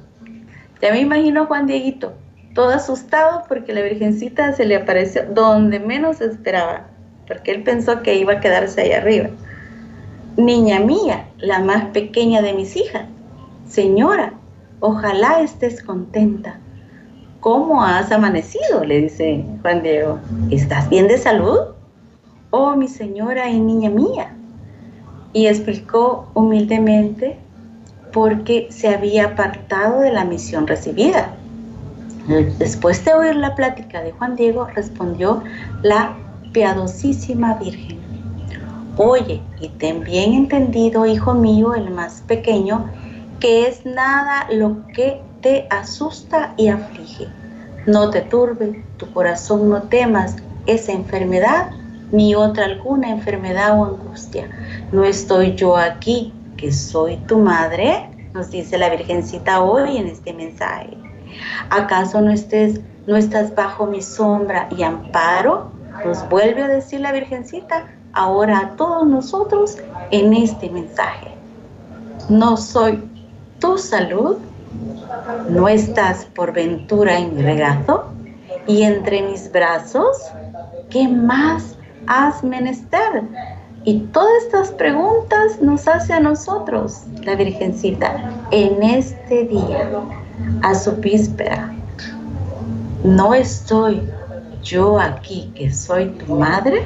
Ya 0.81 0.91
me 0.91 0.99
imagino 0.99 1.47
Juan 1.47 1.65
Dieguito, 1.65 2.13
todo 2.53 2.69
asustado 2.69 3.43
porque 3.47 3.73
la 3.73 3.81
Virgencita 3.81 4.53
se 4.53 4.65
le 4.65 4.75
apareció 4.75 5.23
donde 5.33 5.79
menos 5.79 6.21
esperaba, 6.21 6.87
porque 7.27 7.51
él 7.51 7.63
pensó 7.63 8.03
que 8.03 8.15
iba 8.15 8.33
a 8.33 8.39
quedarse 8.39 8.81
ahí 8.81 8.91
arriba. 8.91 9.29
Niña 10.35 10.79
mía, 10.79 11.27
la 11.39 11.59
más 11.59 11.85
pequeña 11.85 12.43
de 12.43 12.53
mis 12.53 12.75
hijas, 12.75 13.05
señora, 13.67 14.33
ojalá 14.81 15.41
estés 15.41 15.81
contenta. 15.81 16.59
¿Cómo 17.47 17.81
has 17.81 18.11
amanecido? 18.11 18.83
le 18.83 19.03
dice 19.03 19.45
Juan 19.61 19.81
Diego. 19.81 20.19
¿Estás 20.51 20.89
bien 20.89 21.07
de 21.07 21.17
salud? 21.17 21.59
Oh, 22.49 22.75
mi 22.75 22.89
señora 22.89 23.49
y 23.49 23.57
niña 23.57 23.89
mía. 23.89 24.35
Y 25.31 25.47
explicó 25.47 26.27
humildemente 26.33 27.37
porque 28.11 28.67
se 28.69 28.89
había 28.89 29.27
apartado 29.27 30.01
de 30.01 30.11
la 30.11 30.25
misión 30.25 30.67
recibida. 30.67 31.29
Después 32.59 33.05
de 33.05 33.13
oír 33.13 33.37
la 33.37 33.55
plática 33.55 34.01
de 34.01 34.11
Juan 34.11 34.35
Diego, 34.35 34.67
respondió 34.75 35.41
la 35.83 36.17
piadosísima 36.51 37.53
Virgen. 37.53 37.97
Oye, 38.97 39.41
y 39.61 39.69
ten 39.69 40.03
bien 40.03 40.33
entendido, 40.33 41.05
hijo 41.05 41.33
mío, 41.33 41.75
el 41.75 41.91
más 41.91 42.25
pequeño, 42.27 42.89
que 43.39 43.69
es 43.69 43.85
nada 43.85 44.47
lo 44.51 44.85
que 44.93 45.21
te 45.41 45.65
asusta 45.69 46.53
y 46.57 46.67
aflige. 46.67 47.27
No 47.88 48.10
te 48.10 48.22
turbe, 48.22 48.84
tu 48.98 49.12
corazón 49.13 49.70
no 49.70 49.84
temas 49.84 50.36
esa 50.65 50.91
enfermedad 50.91 51.72
ni 52.12 52.36
otra 52.36 52.65
alguna 52.65 53.10
enfermedad 53.10 53.79
o 53.79 53.86
angustia. 53.86 54.50
No 54.91 55.06
estoy 55.06 55.56
yo 55.56 55.77
aquí, 55.77 56.34
que 56.58 56.74
soy 56.74 57.15
tu 57.27 57.39
madre, 57.39 58.10
nos 58.34 58.51
dice 58.51 58.77
la 58.77 58.89
Virgencita 58.89 59.62
hoy 59.63 59.96
en 59.96 60.08
este 60.08 60.34
mensaje. 60.34 60.98
¿Acaso 61.70 62.20
no, 62.20 62.32
estés, 62.32 62.82
no 63.06 63.15
estás 63.15 63.56
bajo 63.56 63.86
mi 63.86 64.01
sombra 64.01 64.67
y 64.75 64.84
amparo? 64.84 65.72
Nos 66.06 66.27
vuelve 66.27 66.63
a 66.63 66.67
decir 66.67 67.00
la 67.00 67.13
Virgencita 67.13 67.88
ahora 68.12 68.60
a 68.60 68.70
todos 68.75 69.08
nosotros 69.08 69.77
en 70.12 70.34
este 70.34 70.70
mensaje. 70.70 71.29
No 72.28 72.58
soy 72.58 73.02
tu 73.60 73.78
salud, 73.78 74.38
no 75.49 75.67
estás 75.67 76.25
por 76.25 76.53
ventura 76.53 77.17
en 77.17 77.36
mi 77.36 77.41
regazo 77.41 78.06
y 78.67 78.84
entre 78.84 79.21
mis 79.23 79.51
brazos, 79.51 80.17
¿qué 80.89 81.08
más 81.08 81.77
has 82.08 82.43
menester? 82.43 83.23
Y 83.86 83.99
todas 84.12 84.43
estas 84.43 84.71
preguntas 84.71 85.62
nos 85.62 85.88
hace 85.88 86.13
a 86.13 86.19
nosotros 86.19 87.03
la 87.23 87.36
Virgencita 87.36 88.32
en 88.51 88.84
este 88.84 89.45
día, 89.45 89.89
a 90.62 90.75
su 90.75 90.91
víspera. 90.97 91.73
No 93.03 93.34
estoy 93.34 94.01
yo 94.62 94.99
aquí 94.99 95.51
que 95.56 95.71
soy 95.71 96.10
tu 96.10 96.36
madre. 96.36 96.84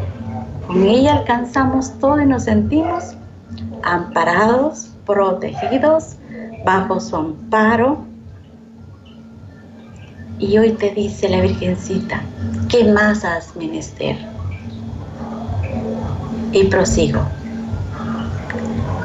Con 0.68 0.84
ella 0.84 1.18
alcanzamos 1.18 1.92
todo 2.00 2.22
y 2.22 2.26
nos 2.28 2.44
sentimos 2.44 3.16
amparados, 3.84 4.92
protegidos, 5.06 6.18
bajo 6.64 7.00
su 7.00 7.16
amparo. 7.16 8.11
Y 10.42 10.58
hoy 10.58 10.72
te 10.72 10.90
dice 10.90 11.30
la 11.30 11.40
Virgencita, 11.40 12.24
¿qué 12.68 12.84
más 12.86 13.24
has 13.24 13.56
menester? 13.56 14.18
Y 16.52 16.64
prosigo. 16.64 17.22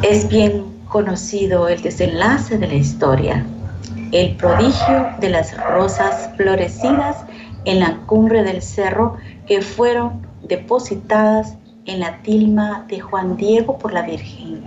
Es 0.01 0.27
bien 0.31 0.65
conocido 0.89 1.69
el 1.69 1.83
desenlace 1.83 2.57
de 2.57 2.67
la 2.67 2.75
historia, 2.75 3.45
el 4.13 4.35
prodigio 4.37 5.09
de 5.21 5.29
las 5.29 5.55
rosas 5.73 6.31
florecidas 6.39 7.27
en 7.67 7.81
la 7.81 7.99
cumbre 8.07 8.43
del 8.43 8.63
cerro 8.63 9.19
que 9.47 9.61
fueron 9.61 10.27
depositadas 10.43 11.53
en 11.85 12.01
la 12.01 12.23
tilma 12.23 12.87
de 12.89 13.01
Juan 13.01 13.37
Diego 13.37 13.77
por 13.77 13.93
la 13.93 14.03
Virgen 14.03 14.65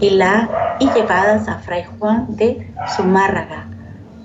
y, 0.00 0.08
la, 0.08 0.78
y 0.80 0.88
llevadas 0.90 1.46
a 1.48 1.58
Fray 1.58 1.84
Juan 1.98 2.34
de 2.34 2.66
Zumárraga 2.96 3.66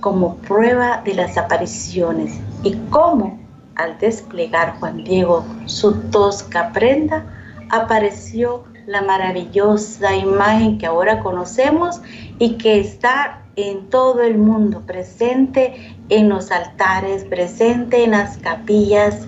como 0.03 0.35
prueba 0.35 1.01
de 1.05 1.13
las 1.13 1.37
apariciones 1.37 2.37
y 2.61 2.75
cómo 2.89 3.39
al 3.75 3.97
desplegar 3.99 4.77
Juan 4.77 5.05
Diego 5.05 5.45
su 5.65 5.93
tosca 6.09 6.73
prenda 6.73 7.23
apareció 7.69 8.65
la 8.85 9.01
maravillosa 9.01 10.13
imagen 10.13 10.77
que 10.77 10.87
ahora 10.87 11.21
conocemos 11.21 12.01
y 12.37 12.57
que 12.57 12.81
está 12.81 13.43
en 13.55 13.89
todo 13.89 14.21
el 14.23 14.37
mundo, 14.37 14.81
presente 14.85 15.95
en 16.09 16.27
los 16.27 16.51
altares, 16.51 17.23
presente 17.23 18.03
en 18.03 18.11
las 18.11 18.37
capillas 18.39 19.25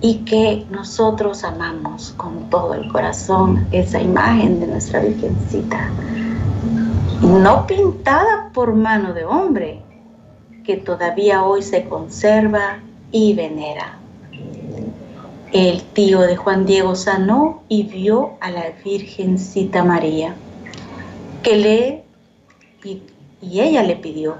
y 0.00 0.18
que 0.18 0.64
nosotros 0.70 1.42
amamos 1.42 2.14
con 2.16 2.48
todo 2.50 2.74
el 2.74 2.86
corazón 2.92 3.66
esa 3.72 4.00
imagen 4.00 4.60
de 4.60 4.68
nuestra 4.68 5.00
Virgencita, 5.00 5.90
no 7.20 7.66
pintada 7.66 8.50
por 8.54 8.74
mano 8.74 9.12
de 9.12 9.24
hombre, 9.24 9.82
que 10.68 10.76
todavía 10.76 11.44
hoy 11.44 11.62
se 11.62 11.84
conserva 11.84 12.80
y 13.10 13.32
venera. 13.32 13.96
El 15.50 15.82
tío 15.82 16.20
de 16.20 16.36
Juan 16.36 16.66
Diego 16.66 16.94
sanó 16.94 17.62
y 17.70 17.84
vio 17.84 18.32
a 18.42 18.50
la 18.50 18.64
Virgencita 18.84 19.82
María, 19.82 20.34
que 21.42 21.56
le 21.56 22.04
y, 22.84 23.00
ella 23.58 23.82
le 23.82 23.96
pidió 23.96 24.36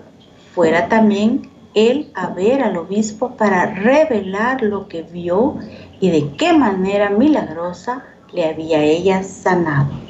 fuera 0.54 0.90
también 0.90 1.48
él 1.72 2.10
a 2.14 2.26
ver 2.26 2.62
al 2.62 2.76
obispo 2.76 3.30
para 3.38 3.64
revelar 3.64 4.60
lo 4.60 4.86
que 4.86 5.00
vio 5.00 5.56
y 5.98 6.10
de 6.10 6.32
qué 6.36 6.52
manera 6.52 7.08
milagrosa 7.08 8.04
le 8.34 8.44
había 8.44 8.82
ella 8.82 9.22
sanado. 9.22 10.07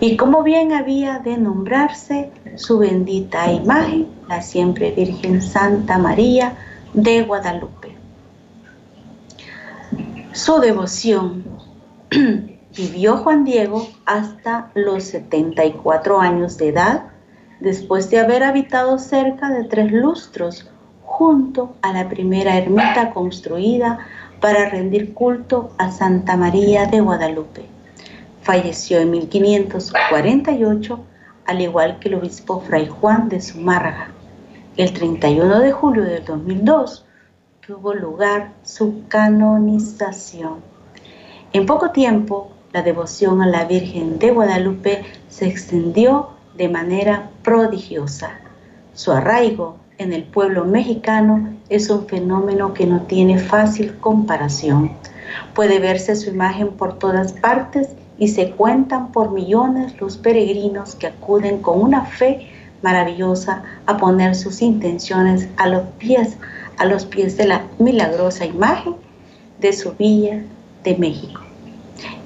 Y 0.00 0.16
cómo 0.16 0.42
bien 0.42 0.72
había 0.72 1.18
de 1.18 1.36
nombrarse 1.36 2.30
su 2.56 2.78
bendita 2.78 3.52
imagen, 3.52 4.08
la 4.28 4.40
siempre 4.40 4.92
Virgen 4.92 5.42
Santa 5.42 5.98
María 5.98 6.54
de 6.94 7.22
Guadalupe 7.22 8.00
su 10.32 10.60
devoción. 10.60 11.44
Vivió 12.76 13.16
Juan 13.16 13.44
Diego 13.44 13.88
hasta 14.06 14.70
los 14.74 15.04
74 15.04 16.20
años 16.20 16.56
de 16.56 16.68
edad, 16.68 17.02
después 17.58 18.10
de 18.10 18.20
haber 18.20 18.44
habitado 18.44 18.98
cerca 18.98 19.50
de 19.50 19.64
tres 19.64 19.90
lustros 19.90 20.70
junto 21.04 21.74
a 21.82 21.92
la 21.92 22.08
primera 22.08 22.56
ermita 22.56 23.10
construida 23.12 23.98
para 24.40 24.70
rendir 24.70 25.12
culto 25.12 25.72
a 25.78 25.90
Santa 25.90 26.36
María 26.36 26.86
de 26.86 27.00
Guadalupe. 27.00 27.66
Falleció 28.50 28.98
en 28.98 29.12
1548, 29.12 30.98
al 31.46 31.60
igual 31.60 32.00
que 32.00 32.08
el 32.08 32.16
obispo 32.16 32.60
Fray 32.60 32.88
Juan 32.88 33.28
de 33.28 33.40
Zumárraga. 33.40 34.08
El 34.76 34.92
31 34.92 35.60
de 35.60 35.70
julio 35.70 36.02
del 36.02 36.24
2002 36.24 37.06
tuvo 37.64 37.94
lugar 37.94 38.50
su 38.64 39.04
canonización. 39.06 40.54
En 41.52 41.64
poco 41.64 41.92
tiempo, 41.92 42.50
la 42.72 42.82
devoción 42.82 43.40
a 43.40 43.46
la 43.46 43.66
Virgen 43.66 44.18
de 44.18 44.32
Guadalupe 44.32 45.04
se 45.28 45.46
extendió 45.46 46.30
de 46.56 46.68
manera 46.68 47.30
prodigiosa. 47.44 48.32
Su 48.94 49.12
arraigo 49.12 49.76
en 49.96 50.12
el 50.12 50.24
pueblo 50.24 50.64
mexicano 50.64 51.54
es 51.68 51.88
un 51.88 52.08
fenómeno 52.08 52.74
que 52.74 52.88
no 52.88 53.02
tiene 53.02 53.38
fácil 53.38 53.96
comparación. 53.98 54.90
Puede 55.54 55.78
verse 55.78 56.16
su 56.16 56.30
imagen 56.30 56.70
por 56.70 56.98
todas 56.98 57.32
partes 57.32 57.90
y 58.20 58.28
se 58.28 58.50
cuentan 58.50 59.10
por 59.12 59.32
millones 59.32 59.98
los 59.98 60.18
peregrinos 60.18 60.94
que 60.94 61.08
acuden 61.08 61.62
con 61.62 61.80
una 61.80 62.04
fe 62.04 62.48
maravillosa 62.82 63.62
a 63.86 63.96
poner 63.96 64.36
sus 64.36 64.60
intenciones 64.60 65.48
a 65.56 65.66
los 65.66 65.82
pies, 65.98 66.36
a 66.76 66.84
los 66.84 67.06
pies 67.06 67.38
de 67.38 67.46
la 67.46 67.64
milagrosa 67.78 68.44
imagen 68.44 68.94
de 69.58 69.72
su 69.72 69.92
villa 69.92 70.42
de 70.84 70.96
México. 70.98 71.40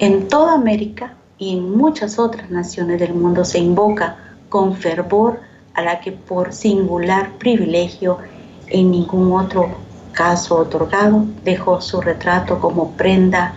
En 0.01 0.27
toda 0.27 0.55
América 0.55 1.15
y 1.39 1.57
en 1.57 1.77
muchas 1.77 2.19
otras 2.19 2.51
naciones 2.51 2.99
del 2.99 3.15
mundo 3.15 3.45
se 3.45 3.61
invoca 3.61 4.17
con 4.49 4.75
fervor 4.75 5.41
a 5.75 5.83
la 5.83 6.01
que 6.01 6.11
por 6.11 6.53
singular 6.53 7.31
privilegio 7.39 8.19
en 8.67 8.91
ningún 8.91 9.33
otro 9.33 9.69
caso 10.13 10.57
otorgado 10.57 11.25
dejó 11.45 11.81
su 11.81 12.01
retrato 12.01 12.59
como 12.59 12.91
prenda 12.93 13.55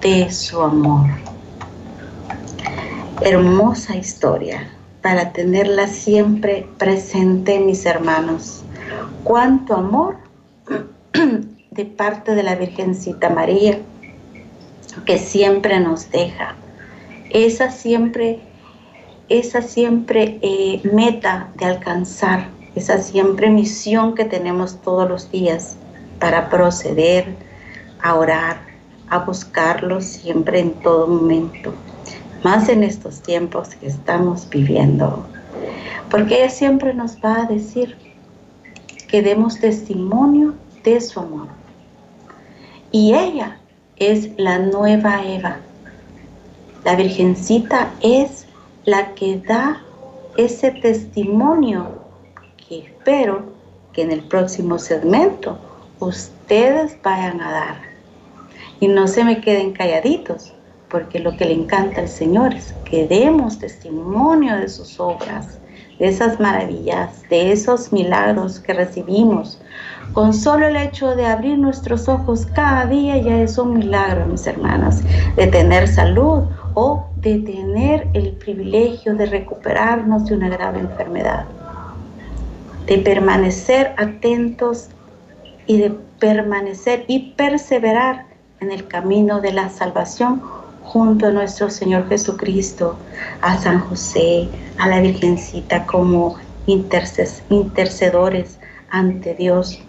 de 0.00 0.32
su 0.32 0.60
amor. 0.60 1.29
Hermosa 3.22 3.96
historia 3.96 4.70
para 5.02 5.32
tenerla 5.32 5.86
siempre 5.88 6.66
presente, 6.78 7.58
mis 7.58 7.84
hermanos. 7.84 8.64
Cuánto 9.24 9.74
amor 9.74 10.16
de 11.70 11.84
parte 11.84 12.34
de 12.34 12.42
la 12.42 12.54
Virgencita 12.54 13.28
María 13.28 13.78
que 15.04 15.18
siempre 15.18 15.80
nos 15.80 16.10
deja. 16.10 16.54
Esa 17.30 17.70
siempre 17.70 18.40
esa 19.28 19.62
siempre 19.62 20.40
eh, 20.42 20.80
meta 20.92 21.50
de 21.54 21.64
alcanzar, 21.64 22.48
esa 22.74 22.98
siempre 22.98 23.48
misión 23.48 24.14
que 24.14 24.24
tenemos 24.24 24.82
todos 24.82 25.08
los 25.08 25.30
días 25.30 25.76
para 26.18 26.50
proceder 26.50 27.26
a 28.02 28.14
orar, 28.16 28.60
a 29.08 29.18
buscarlo 29.18 30.00
siempre 30.00 30.58
en 30.58 30.72
todo 30.72 31.06
momento, 31.06 31.72
más 32.42 32.68
en 32.68 32.82
estos 32.82 33.20
tiempos 33.20 33.70
que 33.74 33.86
estamos 33.86 34.48
viviendo. 34.48 35.26
Porque 36.10 36.42
ella 36.42 36.50
siempre 36.50 36.94
nos 36.94 37.16
va 37.16 37.42
a 37.42 37.46
decir 37.46 37.96
que 39.08 39.22
demos 39.22 39.58
testimonio 39.58 40.54
de 40.84 41.00
su 41.00 41.20
amor. 41.20 41.48
Y 42.92 43.14
ella 43.14 43.58
es 43.96 44.30
la 44.38 44.58
nueva 44.58 45.24
Eva. 45.24 45.58
La 46.84 46.96
Virgencita 46.96 47.92
es 48.00 48.46
la 48.84 49.14
que 49.14 49.38
da 49.38 49.82
ese 50.36 50.70
testimonio 50.70 52.00
que 52.56 52.78
espero 52.78 53.52
que 53.92 54.02
en 54.02 54.10
el 54.10 54.22
próximo 54.22 54.78
segmento 54.78 55.58
ustedes 55.98 56.96
vayan 57.02 57.40
a 57.40 57.50
dar. 57.50 57.80
Y 58.80 58.88
no 58.88 59.06
se 59.06 59.24
me 59.24 59.40
queden 59.40 59.72
calladitos, 59.72 60.54
porque 60.90 61.20
lo 61.20 61.36
que 61.36 61.46
le 61.46 61.54
encanta 61.54 62.00
al 62.00 62.08
Señor 62.08 62.52
es 62.52 62.74
que 62.84 63.06
demos 63.06 63.58
testimonio 63.58 64.56
de 64.56 64.68
sus 64.68 64.98
obras, 64.98 65.58
de 65.98 66.08
esas 66.08 66.40
maravillas, 66.40 67.22
de 67.30 67.52
esos 67.52 67.92
milagros 67.92 68.58
que 68.58 68.74
recibimos. 68.74 69.60
Con 70.12 70.34
solo 70.34 70.66
el 70.66 70.76
hecho 70.76 71.14
de 71.14 71.26
abrir 71.26 71.56
nuestros 71.56 72.08
ojos 72.08 72.46
cada 72.46 72.86
día 72.86 73.18
ya 73.18 73.40
es 73.40 73.56
un 73.56 73.78
milagro, 73.78 74.26
mis 74.26 74.46
hermanas, 74.46 75.02
de 75.36 75.46
tener 75.46 75.86
salud 75.86 76.44
o 76.74 77.06
de 77.16 77.38
tener 77.38 78.08
el 78.14 78.32
privilegio 78.32 79.14
de 79.14 79.26
recuperarnos 79.26 80.24
de 80.26 80.34
una 80.34 80.48
grave 80.48 80.80
enfermedad, 80.80 81.44
de 82.86 82.98
permanecer 82.98 83.94
atentos 83.96 84.88
y 85.66 85.78
de 85.78 85.90
permanecer 86.18 87.04
y 87.06 87.32
perseverar 87.34 88.26
en 88.58 88.72
el 88.72 88.88
camino 88.88 89.40
de 89.40 89.52
la 89.52 89.68
salvación 89.68 90.42
junto 90.90 91.28
a 91.28 91.30
nuestro 91.30 91.70
Señor 91.70 92.08
Jesucristo, 92.08 92.96
a 93.42 93.56
San 93.58 93.78
José, 93.78 94.48
a 94.76 94.88
la 94.88 95.00
Virgencita 95.00 95.86
como 95.86 96.34
intercedores 96.66 98.58
ante 98.90 99.34
Dios. 99.34 99.80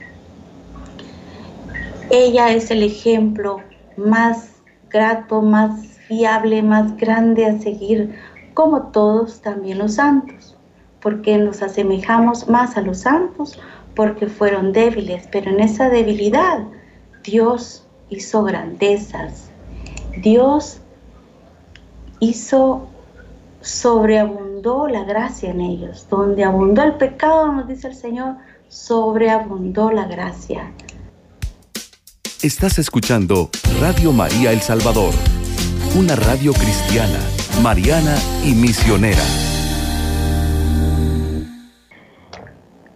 Ella 2.11 2.51
es 2.51 2.69
el 2.69 2.83
ejemplo 2.83 3.61
más 3.97 4.61
grato, 4.91 5.41
más 5.41 5.87
fiable, 6.07 6.61
más 6.61 6.95
grande 6.97 7.47
a 7.47 7.59
seguir, 7.59 8.13
como 8.53 8.83
todos 8.91 9.41
también 9.41 9.79
los 9.79 9.95
santos, 9.95 10.55
porque 11.01 11.35
nos 11.39 11.63
asemejamos 11.63 12.47
más 12.47 12.77
a 12.77 12.81
los 12.81 12.99
santos, 12.99 13.59
porque 13.95 14.27
fueron 14.27 14.71
débiles, 14.71 15.27
pero 15.31 15.49
en 15.49 15.61
esa 15.61 15.89
debilidad 15.89 16.59
Dios 17.23 17.87
hizo 18.09 18.43
grandezas, 18.43 19.49
Dios 20.21 20.80
hizo, 22.21 22.87
sobreabundó 23.59 24.87
la 24.87 25.03
gracia 25.03 25.51
en 25.51 25.59
ellos, 25.59 26.07
donde 26.09 26.45
abundó 26.45 26.83
el 26.83 26.93
pecado, 26.93 27.51
nos 27.51 27.67
dice 27.67 27.89
el 27.89 27.95
Señor, 27.95 28.37
sobreabundó 28.69 29.91
la 29.91 30.05
gracia. 30.05 30.71
Estás 32.41 32.79
escuchando 32.79 33.49
Radio 33.81 34.13
María 34.13 34.53
El 34.53 34.61
Salvador 34.61 35.13
una 35.95 36.15
radio 36.15 36.53
cristiana, 36.53 37.19
mariana 37.61 38.15
y 38.45 38.53
misionera. 38.53 39.21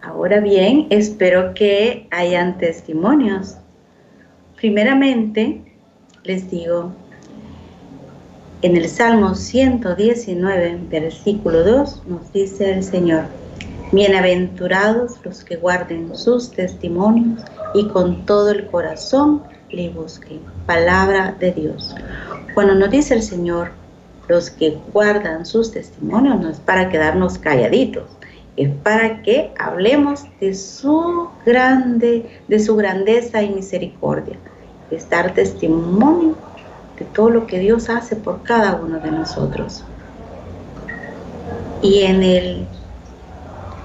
Ahora 0.00 0.40
bien, 0.40 0.86
espero 0.88 1.52
que 1.52 2.08
hayan 2.10 2.56
testimonios. 2.56 3.58
Primeramente, 4.56 5.60
les 6.24 6.50
digo, 6.50 6.94
en 8.66 8.76
el 8.76 8.88
Salmo 8.88 9.36
119, 9.36 10.80
versículo 10.90 11.62
2, 11.62 12.02
nos 12.08 12.32
dice 12.32 12.72
el 12.72 12.82
Señor, 12.82 13.26
Bienaventurados 13.92 15.12
los 15.22 15.44
que 15.44 15.54
guarden 15.54 16.16
sus 16.16 16.50
testimonios 16.50 17.44
y 17.74 17.86
con 17.86 18.26
todo 18.26 18.50
el 18.50 18.66
corazón 18.66 19.44
le 19.70 19.90
busquen. 19.90 20.40
Palabra 20.66 21.36
de 21.38 21.52
Dios. 21.52 21.94
Cuando 22.54 22.74
nos 22.74 22.90
dice 22.90 23.14
el 23.14 23.22
Señor, 23.22 23.70
los 24.26 24.50
que 24.50 24.76
guardan 24.92 25.46
sus 25.46 25.70
testimonios 25.70 26.40
no 26.40 26.48
es 26.48 26.58
para 26.58 26.88
quedarnos 26.88 27.38
calladitos, 27.38 28.10
es 28.56 28.70
para 28.82 29.22
que 29.22 29.52
hablemos 29.60 30.24
de 30.40 30.56
su 30.56 31.28
grande, 31.46 32.40
de 32.48 32.58
su 32.58 32.74
grandeza 32.74 33.44
y 33.44 33.50
misericordia, 33.50 34.36
es 34.90 35.08
dar 35.08 35.34
testimonio 35.34 36.34
de 36.98 37.04
todo 37.04 37.30
lo 37.30 37.46
que 37.46 37.58
Dios 37.58 37.88
hace 37.88 38.16
por 38.16 38.42
cada 38.42 38.76
uno 38.76 38.98
de 38.98 39.10
nosotros. 39.10 39.84
Y 41.82 42.02
en 42.02 42.22
el 42.22 42.66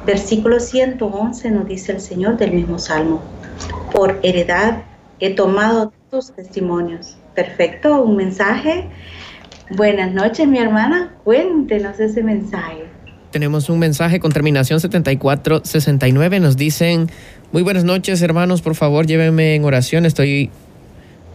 versículo 0.06 0.60
111 0.60 1.52
nos 1.52 1.67
dice 1.67 1.91
el 1.91 2.02
Señor 2.02 2.38
del 2.38 2.54
mismo 2.54 2.80
salmo, 2.80 3.21
por 3.93 4.19
heredad 4.24 4.84
he 5.19 5.36
tomado 5.36 5.93
tus 6.10 6.32
testimonios 6.32 7.17
Perfecto, 7.36 8.04
un 8.04 8.17
mensaje. 8.17 8.88
Buenas 9.69 10.12
noches, 10.13 10.47
mi 10.47 10.60
hermana. 10.60 11.15
Cuéntenos 11.24 12.00
ese 12.00 12.24
mensaje. 12.24 12.84
Tenemos 13.32 13.69
un 13.69 13.80
mensaje 13.80 14.19
con 14.19 14.34
terminación 14.34 14.82
7469. 14.82 16.41
Nos 16.41 16.58
dicen, 16.58 17.10
muy 17.54 17.63
buenas 17.63 17.86
noches, 17.86 18.21
hermanos. 18.21 18.62
Por 18.62 18.76
favor, 18.76 19.08
llévenme 19.08 19.56
en 19.56 19.63
oración. 19.63 20.06
Estoy 20.06 20.50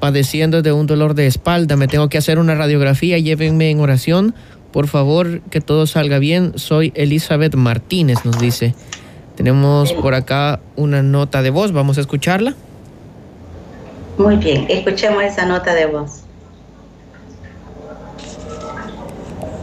padeciendo 0.01 0.63
de 0.63 0.73
un 0.73 0.87
dolor 0.87 1.15
de 1.15 1.27
espalda. 1.27 1.77
Me 1.77 1.89
tengo 1.89 2.09
que 2.09 2.19
hacer 2.19 2.39
una 2.39 2.55
radiografía. 2.55 3.19
Llévenme 3.19 3.71
en 3.71 3.81
oración. 3.81 4.35
Por 4.73 4.89
favor, 4.89 5.41
que 5.51 5.61
todo 5.61 5.87
salga 5.87 6.19
bien. 6.19 6.53
Soy 6.57 6.93
Elizabeth 6.95 7.55
Martínez, 7.55 8.25
nos 8.25 8.39
dice. 8.39 8.75
Tenemos 9.37 9.93
por 9.93 10.15
acá 10.15 10.61
una 10.77 11.03
nota 11.03 11.43
de 11.43 11.51
voz. 11.51 11.73
Vamos 11.73 11.99
a 11.99 12.01
escucharla. 12.01 12.55
Muy 14.19 14.37
bien, 14.37 14.67
escuchemos 14.69 15.23
esa 15.23 15.45
nota 15.45 15.75
de 15.75 15.87
voz. 15.87 16.23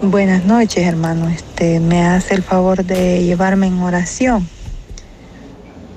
Buenas 0.01 0.45
noches, 0.45 0.85
hermano. 0.85 1.29
Este, 1.29 1.79
me 1.79 2.03
hace 2.03 2.35
el 2.35 2.43
favor 2.43 2.83
de 2.83 3.23
llevarme 3.23 3.67
en 3.67 3.79
oración 3.79 4.47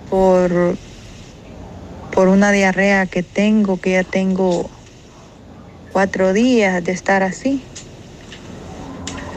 por, 0.09 0.77
por 2.17 2.29
una 2.29 2.51
diarrea 2.51 3.05
que 3.05 3.23
tengo, 3.23 3.79
que 3.79 3.91
ya 3.91 4.03
tengo 4.03 4.71
cuatro 5.93 6.33
días 6.33 6.83
de 6.83 6.91
estar 6.91 7.23
así. 7.23 7.63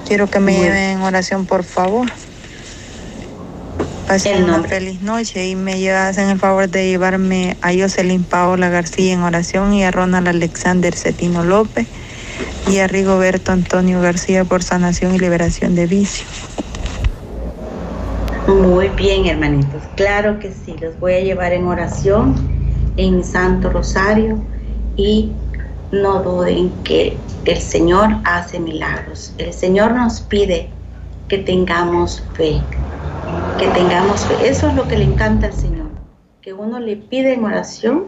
Quiero 0.08 0.28
que 0.28 0.40
me 0.40 0.54
lleven 0.54 0.92
en 0.92 1.02
oración, 1.02 1.46
por 1.46 1.66
favor. 1.66 2.10
Pasen 4.08 4.46
una 4.46 4.64
feliz 4.64 5.02
noche 5.02 5.50
y 5.50 5.58
me 5.58 5.92
hacen 5.92 6.30
el 6.30 6.40
favor 6.40 6.70
de 6.70 6.88
llevarme 6.88 7.58
a 7.62 7.74
Jocelyn 7.74 8.24
Paola 8.24 8.70
García 8.70 9.12
en 9.12 9.24
oración 9.24 9.74
y 9.74 9.84
a 9.84 9.92
Ronald 9.92 10.30
Alexander 10.30 10.96
Cetino 10.96 11.44
López 11.44 11.86
y 12.70 12.78
a 12.78 12.88
Rigoberto 12.88 13.52
Antonio 13.52 14.00
García 14.00 14.46
por 14.46 14.64
sanación 14.64 15.14
y 15.14 15.20
liberación 15.20 15.76
de 15.76 15.86
vicio. 15.86 16.26
Muy 18.48 18.88
bien, 18.88 19.26
hermanitos. 19.26 19.84
Claro 19.98 20.40
que 20.40 20.54
sí. 20.54 20.78
Los 20.80 20.98
voy 20.98 21.16
a 21.16 21.20
llevar 21.20 21.52
en 21.52 21.66
oración 21.68 22.59
en 23.00 23.24
Santo 23.24 23.70
Rosario 23.70 24.38
y 24.98 25.32
no 25.92 26.22
duden 26.22 26.70
que 26.84 27.18
el 27.46 27.58
Señor 27.58 28.10
hace 28.26 28.60
milagros. 28.60 29.34
El 29.38 29.54
Señor 29.54 29.94
nos 29.94 30.20
pide 30.20 30.70
que 31.30 31.38
tengamos 31.38 32.22
fe, 32.34 32.62
que 33.58 33.68
tengamos 33.68 34.26
fe. 34.26 34.50
Eso 34.50 34.68
es 34.68 34.76
lo 34.76 34.86
que 34.88 34.98
le 34.98 35.06
encanta 35.06 35.48
al 35.48 35.54
Señor, 35.54 35.88
que 36.42 36.52
uno 36.52 36.80
le 36.80 36.98
pide 36.98 37.34
en 37.34 37.46
oración 37.46 38.08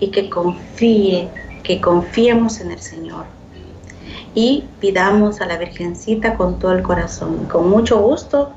y 0.00 0.10
que 0.10 0.28
confíe, 0.28 1.28
que 1.62 1.80
confiemos 1.80 2.60
en 2.60 2.72
el 2.72 2.80
Señor. 2.80 3.24
Y 4.34 4.64
pidamos 4.80 5.40
a 5.40 5.46
la 5.46 5.58
Virgencita 5.58 6.34
con 6.34 6.58
todo 6.58 6.72
el 6.72 6.82
corazón. 6.82 7.46
Con 7.46 7.70
mucho 7.70 8.00
gusto 8.00 8.50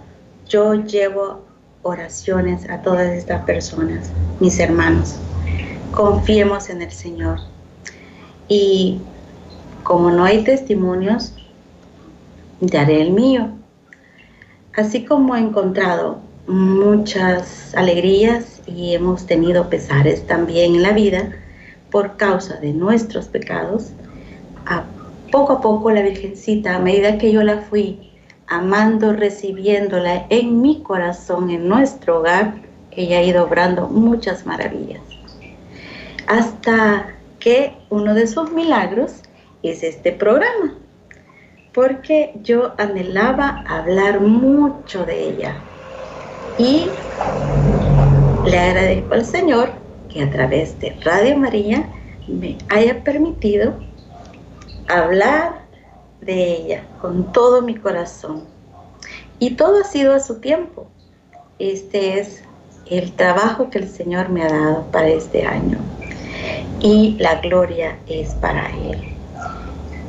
yo 0.47 0.73
llevo 0.73 1.41
oraciones 1.83 2.67
a 2.69 2.81
todas 2.81 3.11
estas 3.11 3.43
personas, 3.43 4.09
mis 4.39 4.59
hermanos. 4.59 5.17
Confiemos 5.91 6.69
en 6.69 6.81
el 6.81 6.91
Señor. 6.91 7.39
Y 8.47 8.99
como 9.83 10.11
no 10.11 10.23
hay 10.23 10.43
testimonios, 10.43 11.33
daré 12.59 13.01
el 13.01 13.11
mío. 13.11 13.49
Así 14.75 15.03
como 15.05 15.35
he 15.35 15.39
encontrado 15.39 16.19
muchas 16.47 17.75
alegrías 17.75 18.61
y 18.67 18.93
hemos 18.93 19.25
tenido 19.25 19.69
pesares 19.69 20.25
también 20.27 20.75
en 20.75 20.83
la 20.83 20.93
vida 20.93 21.31
por 21.89 22.17
causa 22.17 22.55
de 22.55 22.73
nuestros 22.73 23.27
pecados, 23.27 23.91
a 24.65 24.85
poco 25.31 25.53
a 25.53 25.61
poco 25.61 25.91
la 25.91 26.01
Virgencita, 26.01 26.75
a 26.75 26.79
medida 26.79 27.17
que 27.17 27.31
yo 27.31 27.43
la 27.43 27.59
fui 27.59 28.11
amando, 28.47 29.13
recibiéndola 29.13 30.25
en 30.29 30.61
mi 30.61 30.81
corazón, 30.83 31.49
en 31.49 31.67
nuestro 31.67 32.19
hogar, 32.19 32.55
ella 32.91 33.19
ha 33.19 33.23
ido 33.23 33.45
obrando 33.45 33.87
muchas 33.87 34.45
maravillas. 34.45 35.01
Hasta 36.31 37.07
que 37.41 37.73
uno 37.89 38.13
de 38.13 38.25
sus 38.25 38.53
milagros 38.53 39.15
es 39.63 39.83
este 39.83 40.13
programa, 40.13 40.77
porque 41.73 42.31
yo 42.41 42.71
anhelaba 42.77 43.65
hablar 43.67 44.21
mucho 44.21 45.03
de 45.05 45.27
ella. 45.27 45.57
Y 46.57 46.87
le 48.45 48.57
agradezco 48.57 49.13
al 49.13 49.25
Señor 49.25 49.71
que 50.07 50.23
a 50.23 50.31
través 50.31 50.79
de 50.79 50.95
Radio 51.03 51.35
María 51.35 51.89
me 52.29 52.57
haya 52.69 53.03
permitido 53.03 53.73
hablar 54.87 55.65
de 56.21 56.53
ella 56.55 56.83
con 57.01 57.33
todo 57.33 57.61
mi 57.61 57.75
corazón. 57.75 58.45
Y 59.37 59.55
todo 59.55 59.81
ha 59.81 59.83
sido 59.83 60.13
a 60.13 60.21
su 60.21 60.39
tiempo. 60.39 60.87
Este 61.59 62.21
es 62.21 62.41
el 62.85 63.11
trabajo 63.17 63.69
que 63.69 63.79
el 63.79 63.89
Señor 63.89 64.29
me 64.29 64.43
ha 64.43 64.49
dado 64.49 64.85
para 64.93 65.09
este 65.09 65.45
año. 65.45 65.77
Y 66.79 67.15
la 67.19 67.35
gloria 67.41 67.97
es 68.07 68.33
para 68.35 68.69
Él 68.69 69.11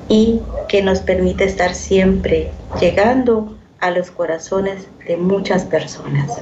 y 0.09 0.42
que 0.68 0.83
nos 0.83 1.01
permite 1.01 1.45
estar 1.45 1.75
siempre 1.75 2.51
llegando 2.79 3.57
a 3.81 3.90
los 3.90 4.11
corazones 4.11 4.87
de 5.07 5.16
muchas 5.16 5.64
personas. 5.64 6.38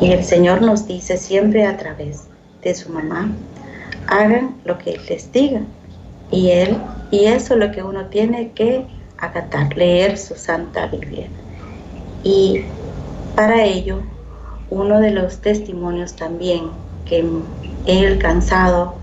Y 0.00 0.10
el 0.10 0.24
Señor 0.24 0.62
nos 0.62 0.86
dice 0.86 1.16
siempre 1.16 1.64
a 1.64 1.76
través 1.76 2.24
de 2.62 2.74
su 2.74 2.90
mamá, 2.90 3.30
hagan 4.08 4.56
lo 4.64 4.78
que 4.78 4.94
Él 4.94 5.00
les 5.08 5.30
diga. 5.30 5.60
Y 6.32 6.50
Él, 6.50 6.76
y 7.12 7.26
eso 7.26 7.54
es 7.54 7.60
lo 7.60 7.70
que 7.70 7.84
uno 7.84 8.06
tiene 8.06 8.50
que 8.50 8.84
acatar, 9.18 9.76
leer 9.76 10.18
su 10.18 10.34
Santa 10.34 10.88
Biblia. 10.88 11.28
Y 12.24 12.62
para 13.36 13.64
ello, 13.64 14.00
uno 14.70 15.00
de 15.00 15.12
los 15.12 15.38
testimonios 15.38 16.16
también 16.16 16.70
que 17.06 17.24
he 17.86 18.06
alcanzado 18.06 18.94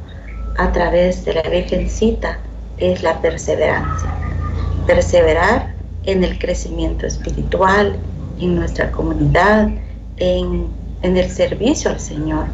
a 0.58 0.72
través 0.72 1.26
de 1.26 1.34
la 1.34 1.42
Virgencita 1.44 2.38
es 2.78 3.02
la 3.04 3.20
perseverancia. 3.22 4.10
Perseverar 4.86 5.74
en 6.06 6.24
el 6.24 6.38
crecimiento 6.38 7.06
espiritual, 7.08 7.98
en 8.40 8.56
nuestra 8.56 8.92
comunidad, 8.92 9.70
en, 10.18 10.84
el 11.02 11.30
servicio 11.30 11.92
al 11.92 12.00
Señor. 12.00 12.46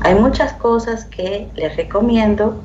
Hay 0.00 0.14
muchas 0.16 0.52
cosas 0.54 1.04
que 1.04 1.48
les 1.54 1.76
recomiendo 1.76 2.60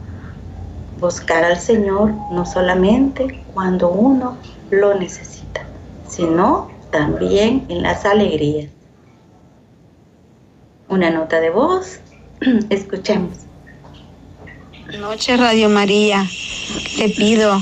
buscar 0.99 1.43
al 1.43 1.58
Señor 1.58 2.13
no 2.32 2.45
solamente 2.45 3.43
cuando 3.54 3.89
uno 3.89 4.38
lo 4.71 4.95
necesita, 4.95 5.62
sino 6.08 6.69
también 6.89 7.65
en 7.69 7.84
las 7.84 8.06
alegrías. 8.06 8.69
Una 10.89 11.12
nota 11.12 11.39
de 11.39 11.52
voz, 11.52 11.99
escuchemos. 12.70 13.34
Noche 15.00 15.38
Radio 15.38 15.70
María, 15.70 16.26
te 16.98 17.10
pido 17.10 17.62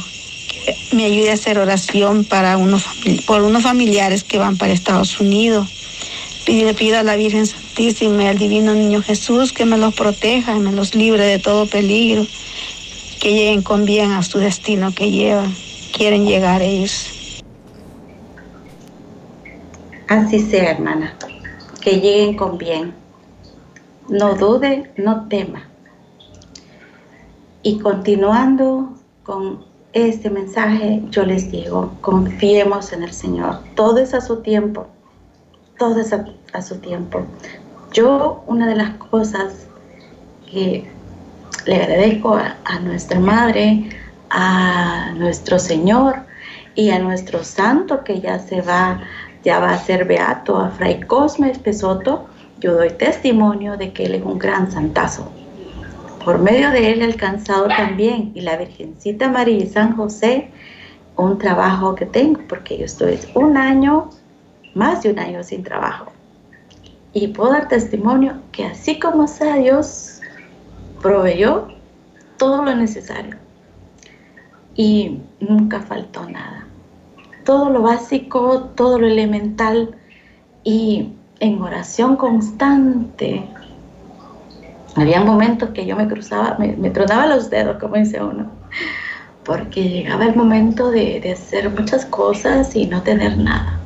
que 0.49 0.95
me 0.95 1.05
ayude 1.05 1.31
a 1.31 1.33
hacer 1.33 1.57
oración 1.59 2.25
para 2.25 2.57
unos, 2.57 2.85
por 3.25 3.41
unos 3.41 3.63
familiares 3.63 4.23
que 4.23 4.37
van 4.37 4.57
para 4.57 4.73
Estados 4.73 5.19
Unidos. 5.19 5.67
Le 6.47 6.73
pido 6.73 6.99
a 6.99 7.03
la 7.03 7.15
Virgen 7.15 7.45
Santísima 7.45 8.23
y 8.23 8.27
al 8.27 8.37
Divino 8.37 8.73
Niño 8.73 9.01
Jesús 9.01 9.53
que 9.53 9.65
me 9.65 9.77
los 9.77 9.93
proteja 9.93 10.55
y 10.55 10.59
me 10.59 10.71
los 10.71 10.95
libre 10.95 11.25
de 11.25 11.39
todo 11.39 11.67
peligro, 11.67 12.25
que 13.19 13.31
lleguen 13.31 13.61
con 13.61 13.85
bien 13.85 14.11
a 14.11 14.23
su 14.23 14.39
destino 14.39 14.93
que 14.93 15.11
llevan, 15.11 15.55
quieren 15.95 16.25
llegar 16.25 16.61
ellos. 16.61 17.07
Así 20.07 20.39
sea, 20.39 20.71
hermana, 20.71 21.15
que 21.79 22.01
lleguen 22.01 22.35
con 22.35 22.57
bien. 22.57 23.00
No 24.09 24.35
dude, 24.35 24.91
no 24.97 25.27
tema. 25.27 25.67
Y 27.63 27.79
continuando 27.79 28.93
con 29.23 29.63
este 29.93 30.29
mensaje, 30.29 31.03
yo 31.09 31.25
les 31.25 31.51
digo, 31.51 31.93
confiemos 32.01 32.93
en 32.93 33.03
el 33.03 33.13
Señor. 33.13 33.59
Todo 33.75 33.99
es 33.99 34.13
a 34.13 34.21
su 34.21 34.37
tiempo. 34.37 34.87
Todo 35.77 35.99
es 35.99 36.13
a, 36.13 36.61
su 36.61 36.77
tiempo. 36.77 37.21
Yo, 37.91 38.43
una 38.47 38.67
de 38.67 38.75
las 38.75 38.95
cosas 38.97 39.67
que 40.49 40.89
le 41.65 41.75
agradezco 41.75 42.35
a, 42.35 42.55
a, 42.65 42.79
nuestra 42.79 43.19
Madre, 43.19 43.89
a 44.29 45.11
nuestro 45.17 45.59
Señor 45.59 46.15
y 46.75 46.89
a 46.89 46.99
nuestro 46.99 47.43
Santo 47.43 48.03
que 48.03 48.21
ya 48.21 48.39
se 48.39 48.61
va, 48.61 49.01
ya 49.43 49.59
va 49.59 49.71
a 49.71 49.77
ser 49.77 50.05
beato, 50.05 50.57
a 50.57 50.69
Fray 50.69 51.01
Cosme 51.01 51.51
Espesoto, 51.51 52.27
yo 52.61 52.75
doy 52.75 52.91
testimonio 52.91 53.75
de 53.75 53.91
que 53.91 54.05
él 54.05 54.15
es 54.15 54.23
un 54.23 54.39
gran 54.39 54.71
santazo 54.71 55.29
por 56.23 56.39
medio 56.39 56.69
de 56.71 56.91
él 56.91 57.01
he 57.01 57.05
alcanzado 57.05 57.67
también, 57.67 58.31
y 58.35 58.41
la 58.41 58.57
Virgencita 58.57 59.29
María 59.29 59.57
y 59.57 59.67
San 59.67 59.95
José, 59.95 60.51
un 61.17 61.37
trabajo 61.37 61.95
que 61.95 62.05
tengo, 62.05 62.41
porque 62.47 62.77
yo 62.77 62.85
estoy 62.85 63.19
un 63.33 63.57
año, 63.57 64.09
más 64.75 65.03
de 65.03 65.11
un 65.11 65.19
año 65.19 65.43
sin 65.43 65.63
trabajo. 65.63 66.11
Y 67.13 67.29
puedo 67.29 67.51
dar 67.51 67.67
testimonio 67.67 68.35
que 68.51 68.65
así 68.65 68.99
como 68.99 69.27
sea 69.27 69.55
Dios 69.55 70.21
proveyó 71.01 71.67
todo 72.37 72.63
lo 72.63 72.75
necesario. 72.75 73.35
Y 74.75 75.19
nunca 75.39 75.81
faltó 75.81 76.29
nada. 76.29 76.67
Todo 77.43 77.69
lo 77.69 77.81
básico, 77.81 78.71
todo 78.75 78.99
lo 78.99 79.07
elemental 79.07 79.95
y 80.63 81.13
en 81.41 81.59
oración 81.59 82.17
constante, 82.17 83.43
había 84.95 85.21
momentos 85.21 85.71
que 85.71 85.87
yo 85.87 85.95
me 85.95 86.07
cruzaba, 86.07 86.55
me, 86.59 86.89
tronaba 86.91 87.25
los 87.25 87.49
dedos, 87.49 87.79
como 87.79 87.95
dice 87.95 88.21
uno, 88.21 88.45
porque 89.43 89.89
llegaba 89.89 90.25
el 90.25 90.35
momento 90.35 90.91
de, 90.91 91.31
hacer 91.33 91.71
muchas 91.71 92.05
cosas 92.05 92.75
y 92.75 92.85
no 92.85 93.01
tener 93.01 93.37
nada. 93.39 93.79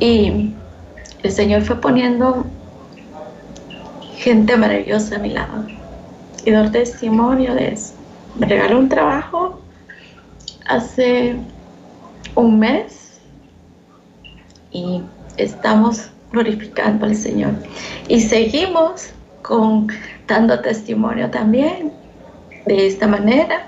Y 0.00 0.54
el 1.22 1.32
Señor 1.32 1.62
fue 1.62 1.78
poniendo 1.78 2.46
gente 4.16 4.56
maravillosa 4.56 5.16
a 5.16 5.18
mi 5.18 5.30
lado 5.30 5.66
y 6.46 6.50
dar 6.50 6.72
testimonio 6.72 7.54
de 7.54 7.74
eso. 7.74 7.92
Me 8.38 8.46
regaló 8.46 8.78
un 8.78 8.88
trabajo 8.88 9.60
hace 10.66 11.36
un 12.34 12.58
mes 12.58 13.20
y 14.70 15.02
estamos 15.38 16.10
glorificando 16.32 17.06
al 17.06 17.16
Señor. 17.16 17.52
Y 18.08 18.20
seguimos 18.20 19.10
con, 19.42 19.88
dando 20.26 20.60
testimonio 20.60 21.30
también 21.30 21.92
de 22.66 22.86
esta 22.86 23.06
manera, 23.06 23.66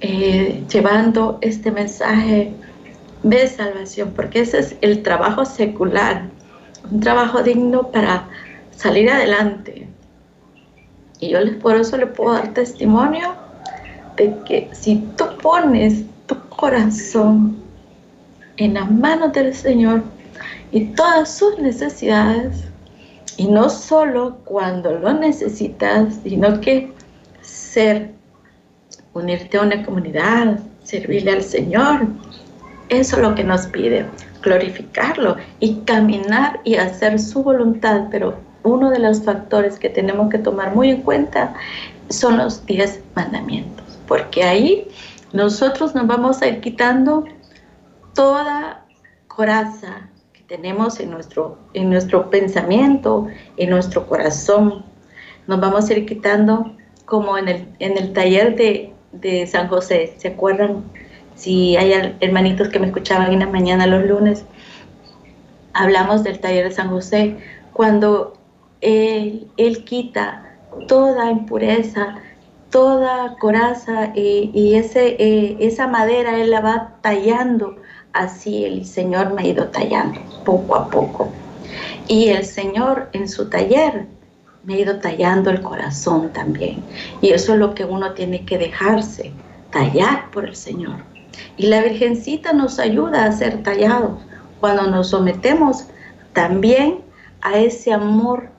eh, 0.00 0.62
llevando 0.72 1.38
este 1.40 1.72
mensaje 1.72 2.52
de 3.24 3.48
salvación, 3.48 4.12
porque 4.14 4.40
ese 4.40 4.60
es 4.60 4.76
el 4.80 5.02
trabajo 5.02 5.44
secular, 5.44 6.28
un 6.90 7.00
trabajo 7.00 7.42
digno 7.42 7.90
para 7.90 8.28
salir 8.76 9.10
adelante. 9.10 9.88
Y 11.18 11.30
yo 11.30 11.40
les, 11.40 11.56
por 11.56 11.74
eso 11.74 11.96
le 11.96 12.06
puedo 12.06 12.34
dar 12.34 12.54
testimonio 12.54 13.34
de 14.16 14.32
que 14.46 14.68
si 14.72 15.04
tú 15.16 15.24
pones 15.42 16.04
tu 16.26 16.38
corazón 16.48 17.56
en 18.56 18.74
las 18.74 18.88
manos 18.88 19.32
del 19.32 19.52
Señor, 19.54 20.02
y 20.70 20.86
todas 20.94 21.36
sus 21.36 21.58
necesidades. 21.58 22.64
Y 23.36 23.46
no 23.46 23.70
solo 23.70 24.38
cuando 24.44 24.98
lo 24.98 25.12
necesitas, 25.12 26.18
sino 26.24 26.60
que 26.60 26.92
ser, 27.40 28.10
unirte 29.14 29.58
a 29.58 29.62
una 29.62 29.84
comunidad, 29.84 30.58
servirle 30.82 31.32
al 31.32 31.42
Señor. 31.42 32.06
Eso 32.88 33.16
es 33.16 33.22
lo 33.22 33.34
que 33.34 33.44
nos 33.44 33.66
pide, 33.66 34.06
glorificarlo 34.42 35.36
y 35.60 35.76
caminar 35.80 36.60
y 36.64 36.76
hacer 36.76 37.20
su 37.20 37.44
voluntad. 37.44 38.08
Pero 38.10 38.36
uno 38.64 38.90
de 38.90 38.98
los 38.98 39.22
factores 39.22 39.78
que 39.78 39.88
tenemos 39.88 40.30
que 40.30 40.38
tomar 40.38 40.74
muy 40.74 40.90
en 40.90 41.02
cuenta 41.02 41.54
son 42.08 42.38
los 42.38 42.64
diez 42.66 43.00
mandamientos, 43.14 43.98
porque 44.08 44.42
ahí 44.42 44.88
nosotros 45.32 45.94
nos 45.94 46.06
vamos 46.06 46.42
a 46.42 46.48
ir 46.48 46.60
quitando 46.60 47.24
toda 48.14 48.84
coraza 49.28 50.08
tenemos 50.48 50.98
en 50.98 51.10
nuestro, 51.10 51.58
en 51.74 51.90
nuestro 51.90 52.30
pensamiento, 52.30 53.28
en 53.58 53.68
nuestro 53.70 54.06
corazón. 54.06 54.82
Nos 55.46 55.60
vamos 55.60 55.88
a 55.88 55.92
ir 55.92 56.06
quitando 56.06 56.72
como 57.04 57.36
en 57.36 57.48
el, 57.48 57.68
en 57.78 57.98
el 57.98 58.14
taller 58.14 58.56
de, 58.56 58.94
de 59.12 59.46
San 59.46 59.68
José, 59.68 60.14
¿se 60.16 60.28
acuerdan? 60.28 60.84
Si 61.34 61.76
hay 61.76 62.16
hermanitos 62.20 62.68
que 62.68 62.78
me 62.78 62.86
escuchaban 62.86 63.32
en 63.32 63.40
la 63.40 63.46
mañana 63.46 63.86
los 63.86 64.04
lunes, 64.04 64.44
hablamos 65.74 66.24
del 66.24 66.40
taller 66.40 66.64
de 66.64 66.74
San 66.74 66.88
José, 66.88 67.36
cuando 67.74 68.32
él, 68.80 69.48
él 69.58 69.84
quita 69.84 70.56
toda 70.88 71.30
impureza, 71.30 72.16
toda 72.70 73.36
coraza 73.36 74.12
eh, 74.14 74.50
y 74.52 74.74
ese, 74.74 75.16
eh, 75.18 75.56
esa 75.60 75.86
madera 75.86 76.38
Él 76.38 76.50
la 76.50 76.60
va 76.60 76.96
tallando. 77.00 77.76
Así 78.12 78.64
el 78.64 78.84
Señor 78.84 79.32
me 79.32 79.42
ha 79.42 79.46
ido 79.46 79.66
tallando 79.68 80.20
poco 80.44 80.76
a 80.76 80.88
poco. 80.88 81.30
Y 82.06 82.28
el 82.28 82.44
Señor 82.44 83.08
en 83.12 83.28
su 83.28 83.48
taller 83.48 84.06
me 84.64 84.74
ha 84.74 84.78
ido 84.78 84.98
tallando 84.98 85.50
el 85.50 85.60
corazón 85.60 86.32
también. 86.32 86.82
Y 87.20 87.30
eso 87.30 87.54
es 87.54 87.58
lo 87.58 87.74
que 87.74 87.84
uno 87.84 88.12
tiene 88.12 88.44
que 88.44 88.58
dejarse, 88.58 89.32
tallar 89.70 90.30
por 90.30 90.46
el 90.46 90.56
Señor. 90.56 90.96
Y 91.56 91.66
la 91.66 91.82
Virgencita 91.82 92.52
nos 92.52 92.78
ayuda 92.78 93.24
a 93.24 93.32
ser 93.32 93.62
tallados 93.62 94.20
cuando 94.60 94.86
nos 94.88 95.10
sometemos 95.10 95.86
también 96.32 97.00
a 97.40 97.58
ese 97.58 97.92
amor 97.92 98.50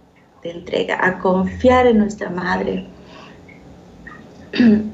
de 0.43 0.51
entrega, 0.51 0.97
a 1.05 1.19
confiar 1.19 1.87
en 1.87 1.99
nuestra 1.99 2.29
Madre. 2.29 2.87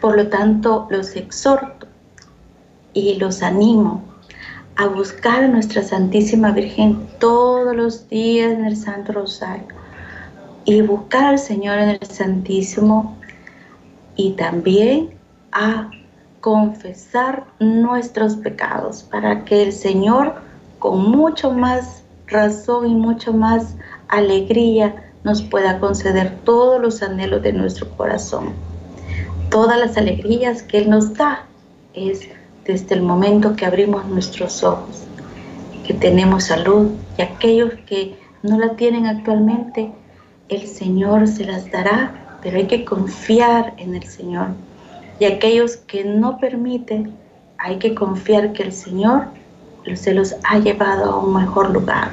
Por 0.00 0.16
lo 0.16 0.28
tanto, 0.28 0.86
los 0.90 1.16
exhorto 1.16 1.83
y 2.94 3.16
los 3.16 3.42
animo 3.42 4.02
a 4.76 4.86
buscar 4.86 5.44
a 5.44 5.48
nuestra 5.48 5.82
Santísima 5.82 6.52
Virgen 6.52 7.06
todos 7.18 7.76
los 7.76 8.08
días 8.08 8.52
en 8.52 8.64
el 8.64 8.76
Santo 8.76 9.12
Rosario 9.12 9.66
y 10.64 10.80
buscar 10.80 11.24
al 11.24 11.38
Señor 11.38 11.78
en 11.78 11.90
el 11.90 12.06
Santísimo 12.06 13.16
y 14.16 14.32
también 14.32 15.10
a 15.52 15.90
confesar 16.40 17.44
nuestros 17.58 18.36
pecados 18.36 19.02
para 19.02 19.44
que 19.44 19.62
el 19.62 19.72
Señor 19.72 20.34
con 20.78 21.10
mucho 21.10 21.50
más 21.50 22.02
razón 22.26 22.86
y 22.86 22.94
mucho 22.94 23.32
más 23.32 23.76
alegría 24.08 25.12
nos 25.24 25.42
pueda 25.42 25.80
conceder 25.80 26.36
todos 26.44 26.80
los 26.80 27.02
anhelos 27.02 27.42
de 27.42 27.52
nuestro 27.52 27.88
corazón. 27.96 28.52
Todas 29.50 29.78
las 29.78 29.96
alegrías 29.96 30.62
que 30.62 30.78
Él 30.78 30.90
nos 30.90 31.14
da 31.14 31.46
es 31.94 32.28
desde 32.64 32.94
el 32.94 33.02
momento 33.02 33.56
que 33.56 33.66
abrimos 33.66 34.06
nuestros 34.06 34.62
ojos, 34.62 35.04
que 35.86 35.94
tenemos 35.94 36.44
salud 36.44 36.90
y 37.18 37.22
aquellos 37.22 37.72
que 37.86 38.18
no 38.42 38.58
la 38.58 38.76
tienen 38.76 39.06
actualmente, 39.06 39.92
el 40.48 40.66
Señor 40.66 41.26
se 41.26 41.44
las 41.44 41.70
dará, 41.70 42.38
pero 42.42 42.58
hay 42.58 42.66
que 42.66 42.84
confiar 42.84 43.74
en 43.78 43.94
el 43.94 44.04
Señor. 44.04 44.48
Y 45.18 45.26
aquellos 45.26 45.76
que 45.76 46.04
no 46.04 46.38
permiten, 46.38 47.14
hay 47.58 47.78
que 47.78 47.94
confiar 47.94 48.52
que 48.52 48.62
el 48.62 48.72
Señor 48.72 49.26
se 49.94 50.14
los 50.14 50.34
ha 50.44 50.58
llevado 50.58 51.12
a 51.12 51.18
un 51.18 51.34
mejor 51.34 51.70
lugar. 51.70 52.10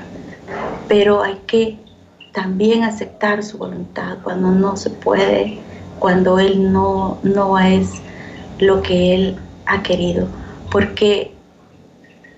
Pero 0.87 1.23
hay 1.23 1.39
que 1.47 1.77
también 2.33 2.83
aceptar 2.83 3.43
su 3.43 3.57
voluntad 3.57 4.17
cuando 4.23 4.51
no 4.51 4.77
se 4.77 4.89
puede, 4.89 5.59
cuando 5.99 6.39
Él 6.39 6.71
no, 6.71 7.17
no 7.23 7.59
es 7.59 8.01
lo 8.59 8.81
que 8.81 9.15
Él 9.15 9.37
ha 9.65 9.81
querido, 9.83 10.27
porque 10.71 11.33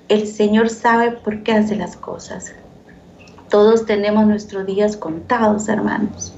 el 0.10 0.28
Señor 0.28 0.70
sabe 0.70 1.12
por 1.12 1.44
qué 1.44 1.54
hace 1.54 1.76
las 1.76 1.96
cosas. 1.96 2.54
Todos 3.50 3.86
tenemos 3.86 4.26
nuestros 4.26 4.66
días 4.66 4.98
contados, 4.98 5.70
hermanos, 5.70 6.34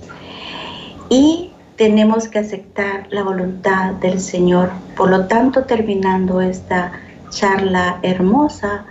y 1.10 1.52
tenemos 1.78 2.28
que 2.28 2.40
aceptar 2.40 3.08
la 3.10 3.24
voluntad 3.24 3.94
del 3.94 4.20
Señor. 4.20 4.70
Por 4.98 5.10
lo 5.10 5.26
tanto, 5.28 5.64
terminando 5.64 6.42
esta 6.42 6.92
charla 7.30 8.00
hermosa, 8.02 8.86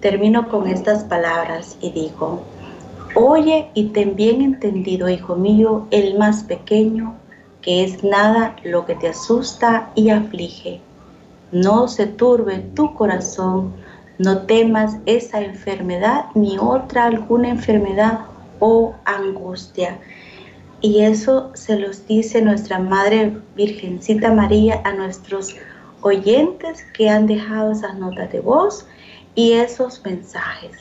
termino 0.00 0.48
con 0.48 0.66
estas 0.66 1.04
palabras 1.04 1.76
y 1.80 1.90
digo, 1.90 2.42
Oye 3.14 3.68
y 3.74 3.88
ten 3.88 4.16
bien 4.16 4.40
entendido, 4.40 5.08
hijo 5.10 5.36
mío, 5.36 5.86
el 5.90 6.16
más 6.16 6.44
pequeño, 6.44 7.14
que 7.60 7.84
es 7.84 8.02
nada 8.02 8.56
lo 8.64 8.86
que 8.86 8.94
te 8.94 9.08
asusta 9.08 9.90
y 9.94 10.08
aflige. 10.08 10.80
No 11.52 11.86
se 11.86 12.06
turbe 12.06 12.60
tu 12.74 12.94
corazón, 12.94 13.74
no 14.16 14.38
temas 14.46 14.96
esa 15.04 15.42
enfermedad 15.42 16.24
ni 16.34 16.56
otra 16.58 17.04
alguna 17.04 17.50
enfermedad 17.50 18.20
o 18.58 18.94
angustia. 19.04 19.98
Y 20.80 21.00
eso 21.00 21.50
se 21.54 21.78
los 21.78 22.06
dice 22.06 22.40
nuestra 22.40 22.78
Madre 22.78 23.36
Virgencita 23.54 24.32
María 24.32 24.80
a 24.84 24.94
nuestros 24.94 25.54
oyentes 26.00 26.84
que 26.94 27.10
han 27.10 27.26
dejado 27.26 27.72
esas 27.72 27.96
notas 27.98 28.32
de 28.32 28.40
voz 28.40 28.86
y 29.34 29.52
esos 29.52 30.02
mensajes. 30.04 30.72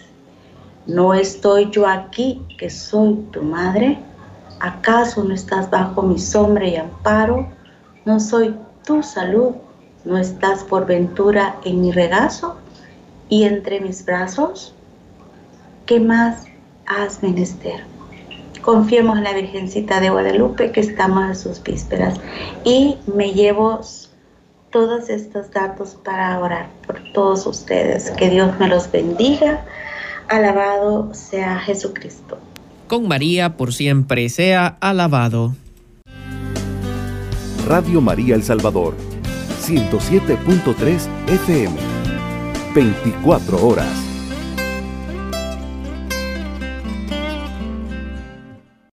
¿No 0.87 1.13
estoy 1.13 1.69
yo 1.69 1.85
aquí 1.85 2.45
que 2.57 2.69
soy 2.69 3.15
tu 3.31 3.43
madre? 3.43 3.99
¿Acaso 4.61 5.21
no 5.23 5.33
estás 5.33 5.69
bajo 5.69 6.01
mi 6.01 6.17
sombra 6.17 6.65
y 6.65 6.77
amparo? 6.77 7.47
¿No 8.05 8.21
soy 8.21 8.55
tu 8.85 9.03
salud? 9.03 9.53
¿No 10.05 10.17
estás 10.17 10.63
por 10.63 10.85
ventura 10.85 11.57
en 11.63 11.81
mi 11.81 11.91
regazo 11.91 12.57
y 13.29 13.43
entre 13.43 13.79
mis 13.79 14.05
brazos? 14.05 14.73
¿Qué 15.85 15.99
más 15.99 16.45
has 16.85 17.21
menester? 17.21 17.83
Confiemos 18.61 19.17
en 19.17 19.23
la 19.23 19.33
Virgencita 19.33 19.99
de 19.99 20.09
Guadalupe 20.09 20.71
que 20.71 20.81
estamos 20.81 21.25
en 21.25 21.35
sus 21.35 21.63
vísperas 21.63 22.19
y 22.63 22.97
me 23.13 23.33
llevo 23.33 23.81
todos 24.71 25.09
estos 25.09 25.51
datos 25.51 25.97
para 26.03 26.39
orar 26.39 26.69
por 26.85 27.01
todos 27.13 27.45
ustedes. 27.45 28.11
Que 28.11 28.29
Dios 28.29 28.57
me 28.59 28.67
los 28.67 28.91
bendiga 28.91 29.65
Alabado 30.31 31.13
sea 31.13 31.59
Jesucristo. 31.59 32.37
Con 32.87 33.05
María 33.09 33.57
por 33.57 33.73
siempre 33.73 34.29
sea 34.29 34.77
alabado. 34.79 35.53
Radio 37.67 37.99
María 37.99 38.35
El 38.35 38.43
Salvador, 38.43 38.95
107.3 39.61 41.07
FM, 41.27 41.75
24 42.73 43.67
horas. 43.67 44.10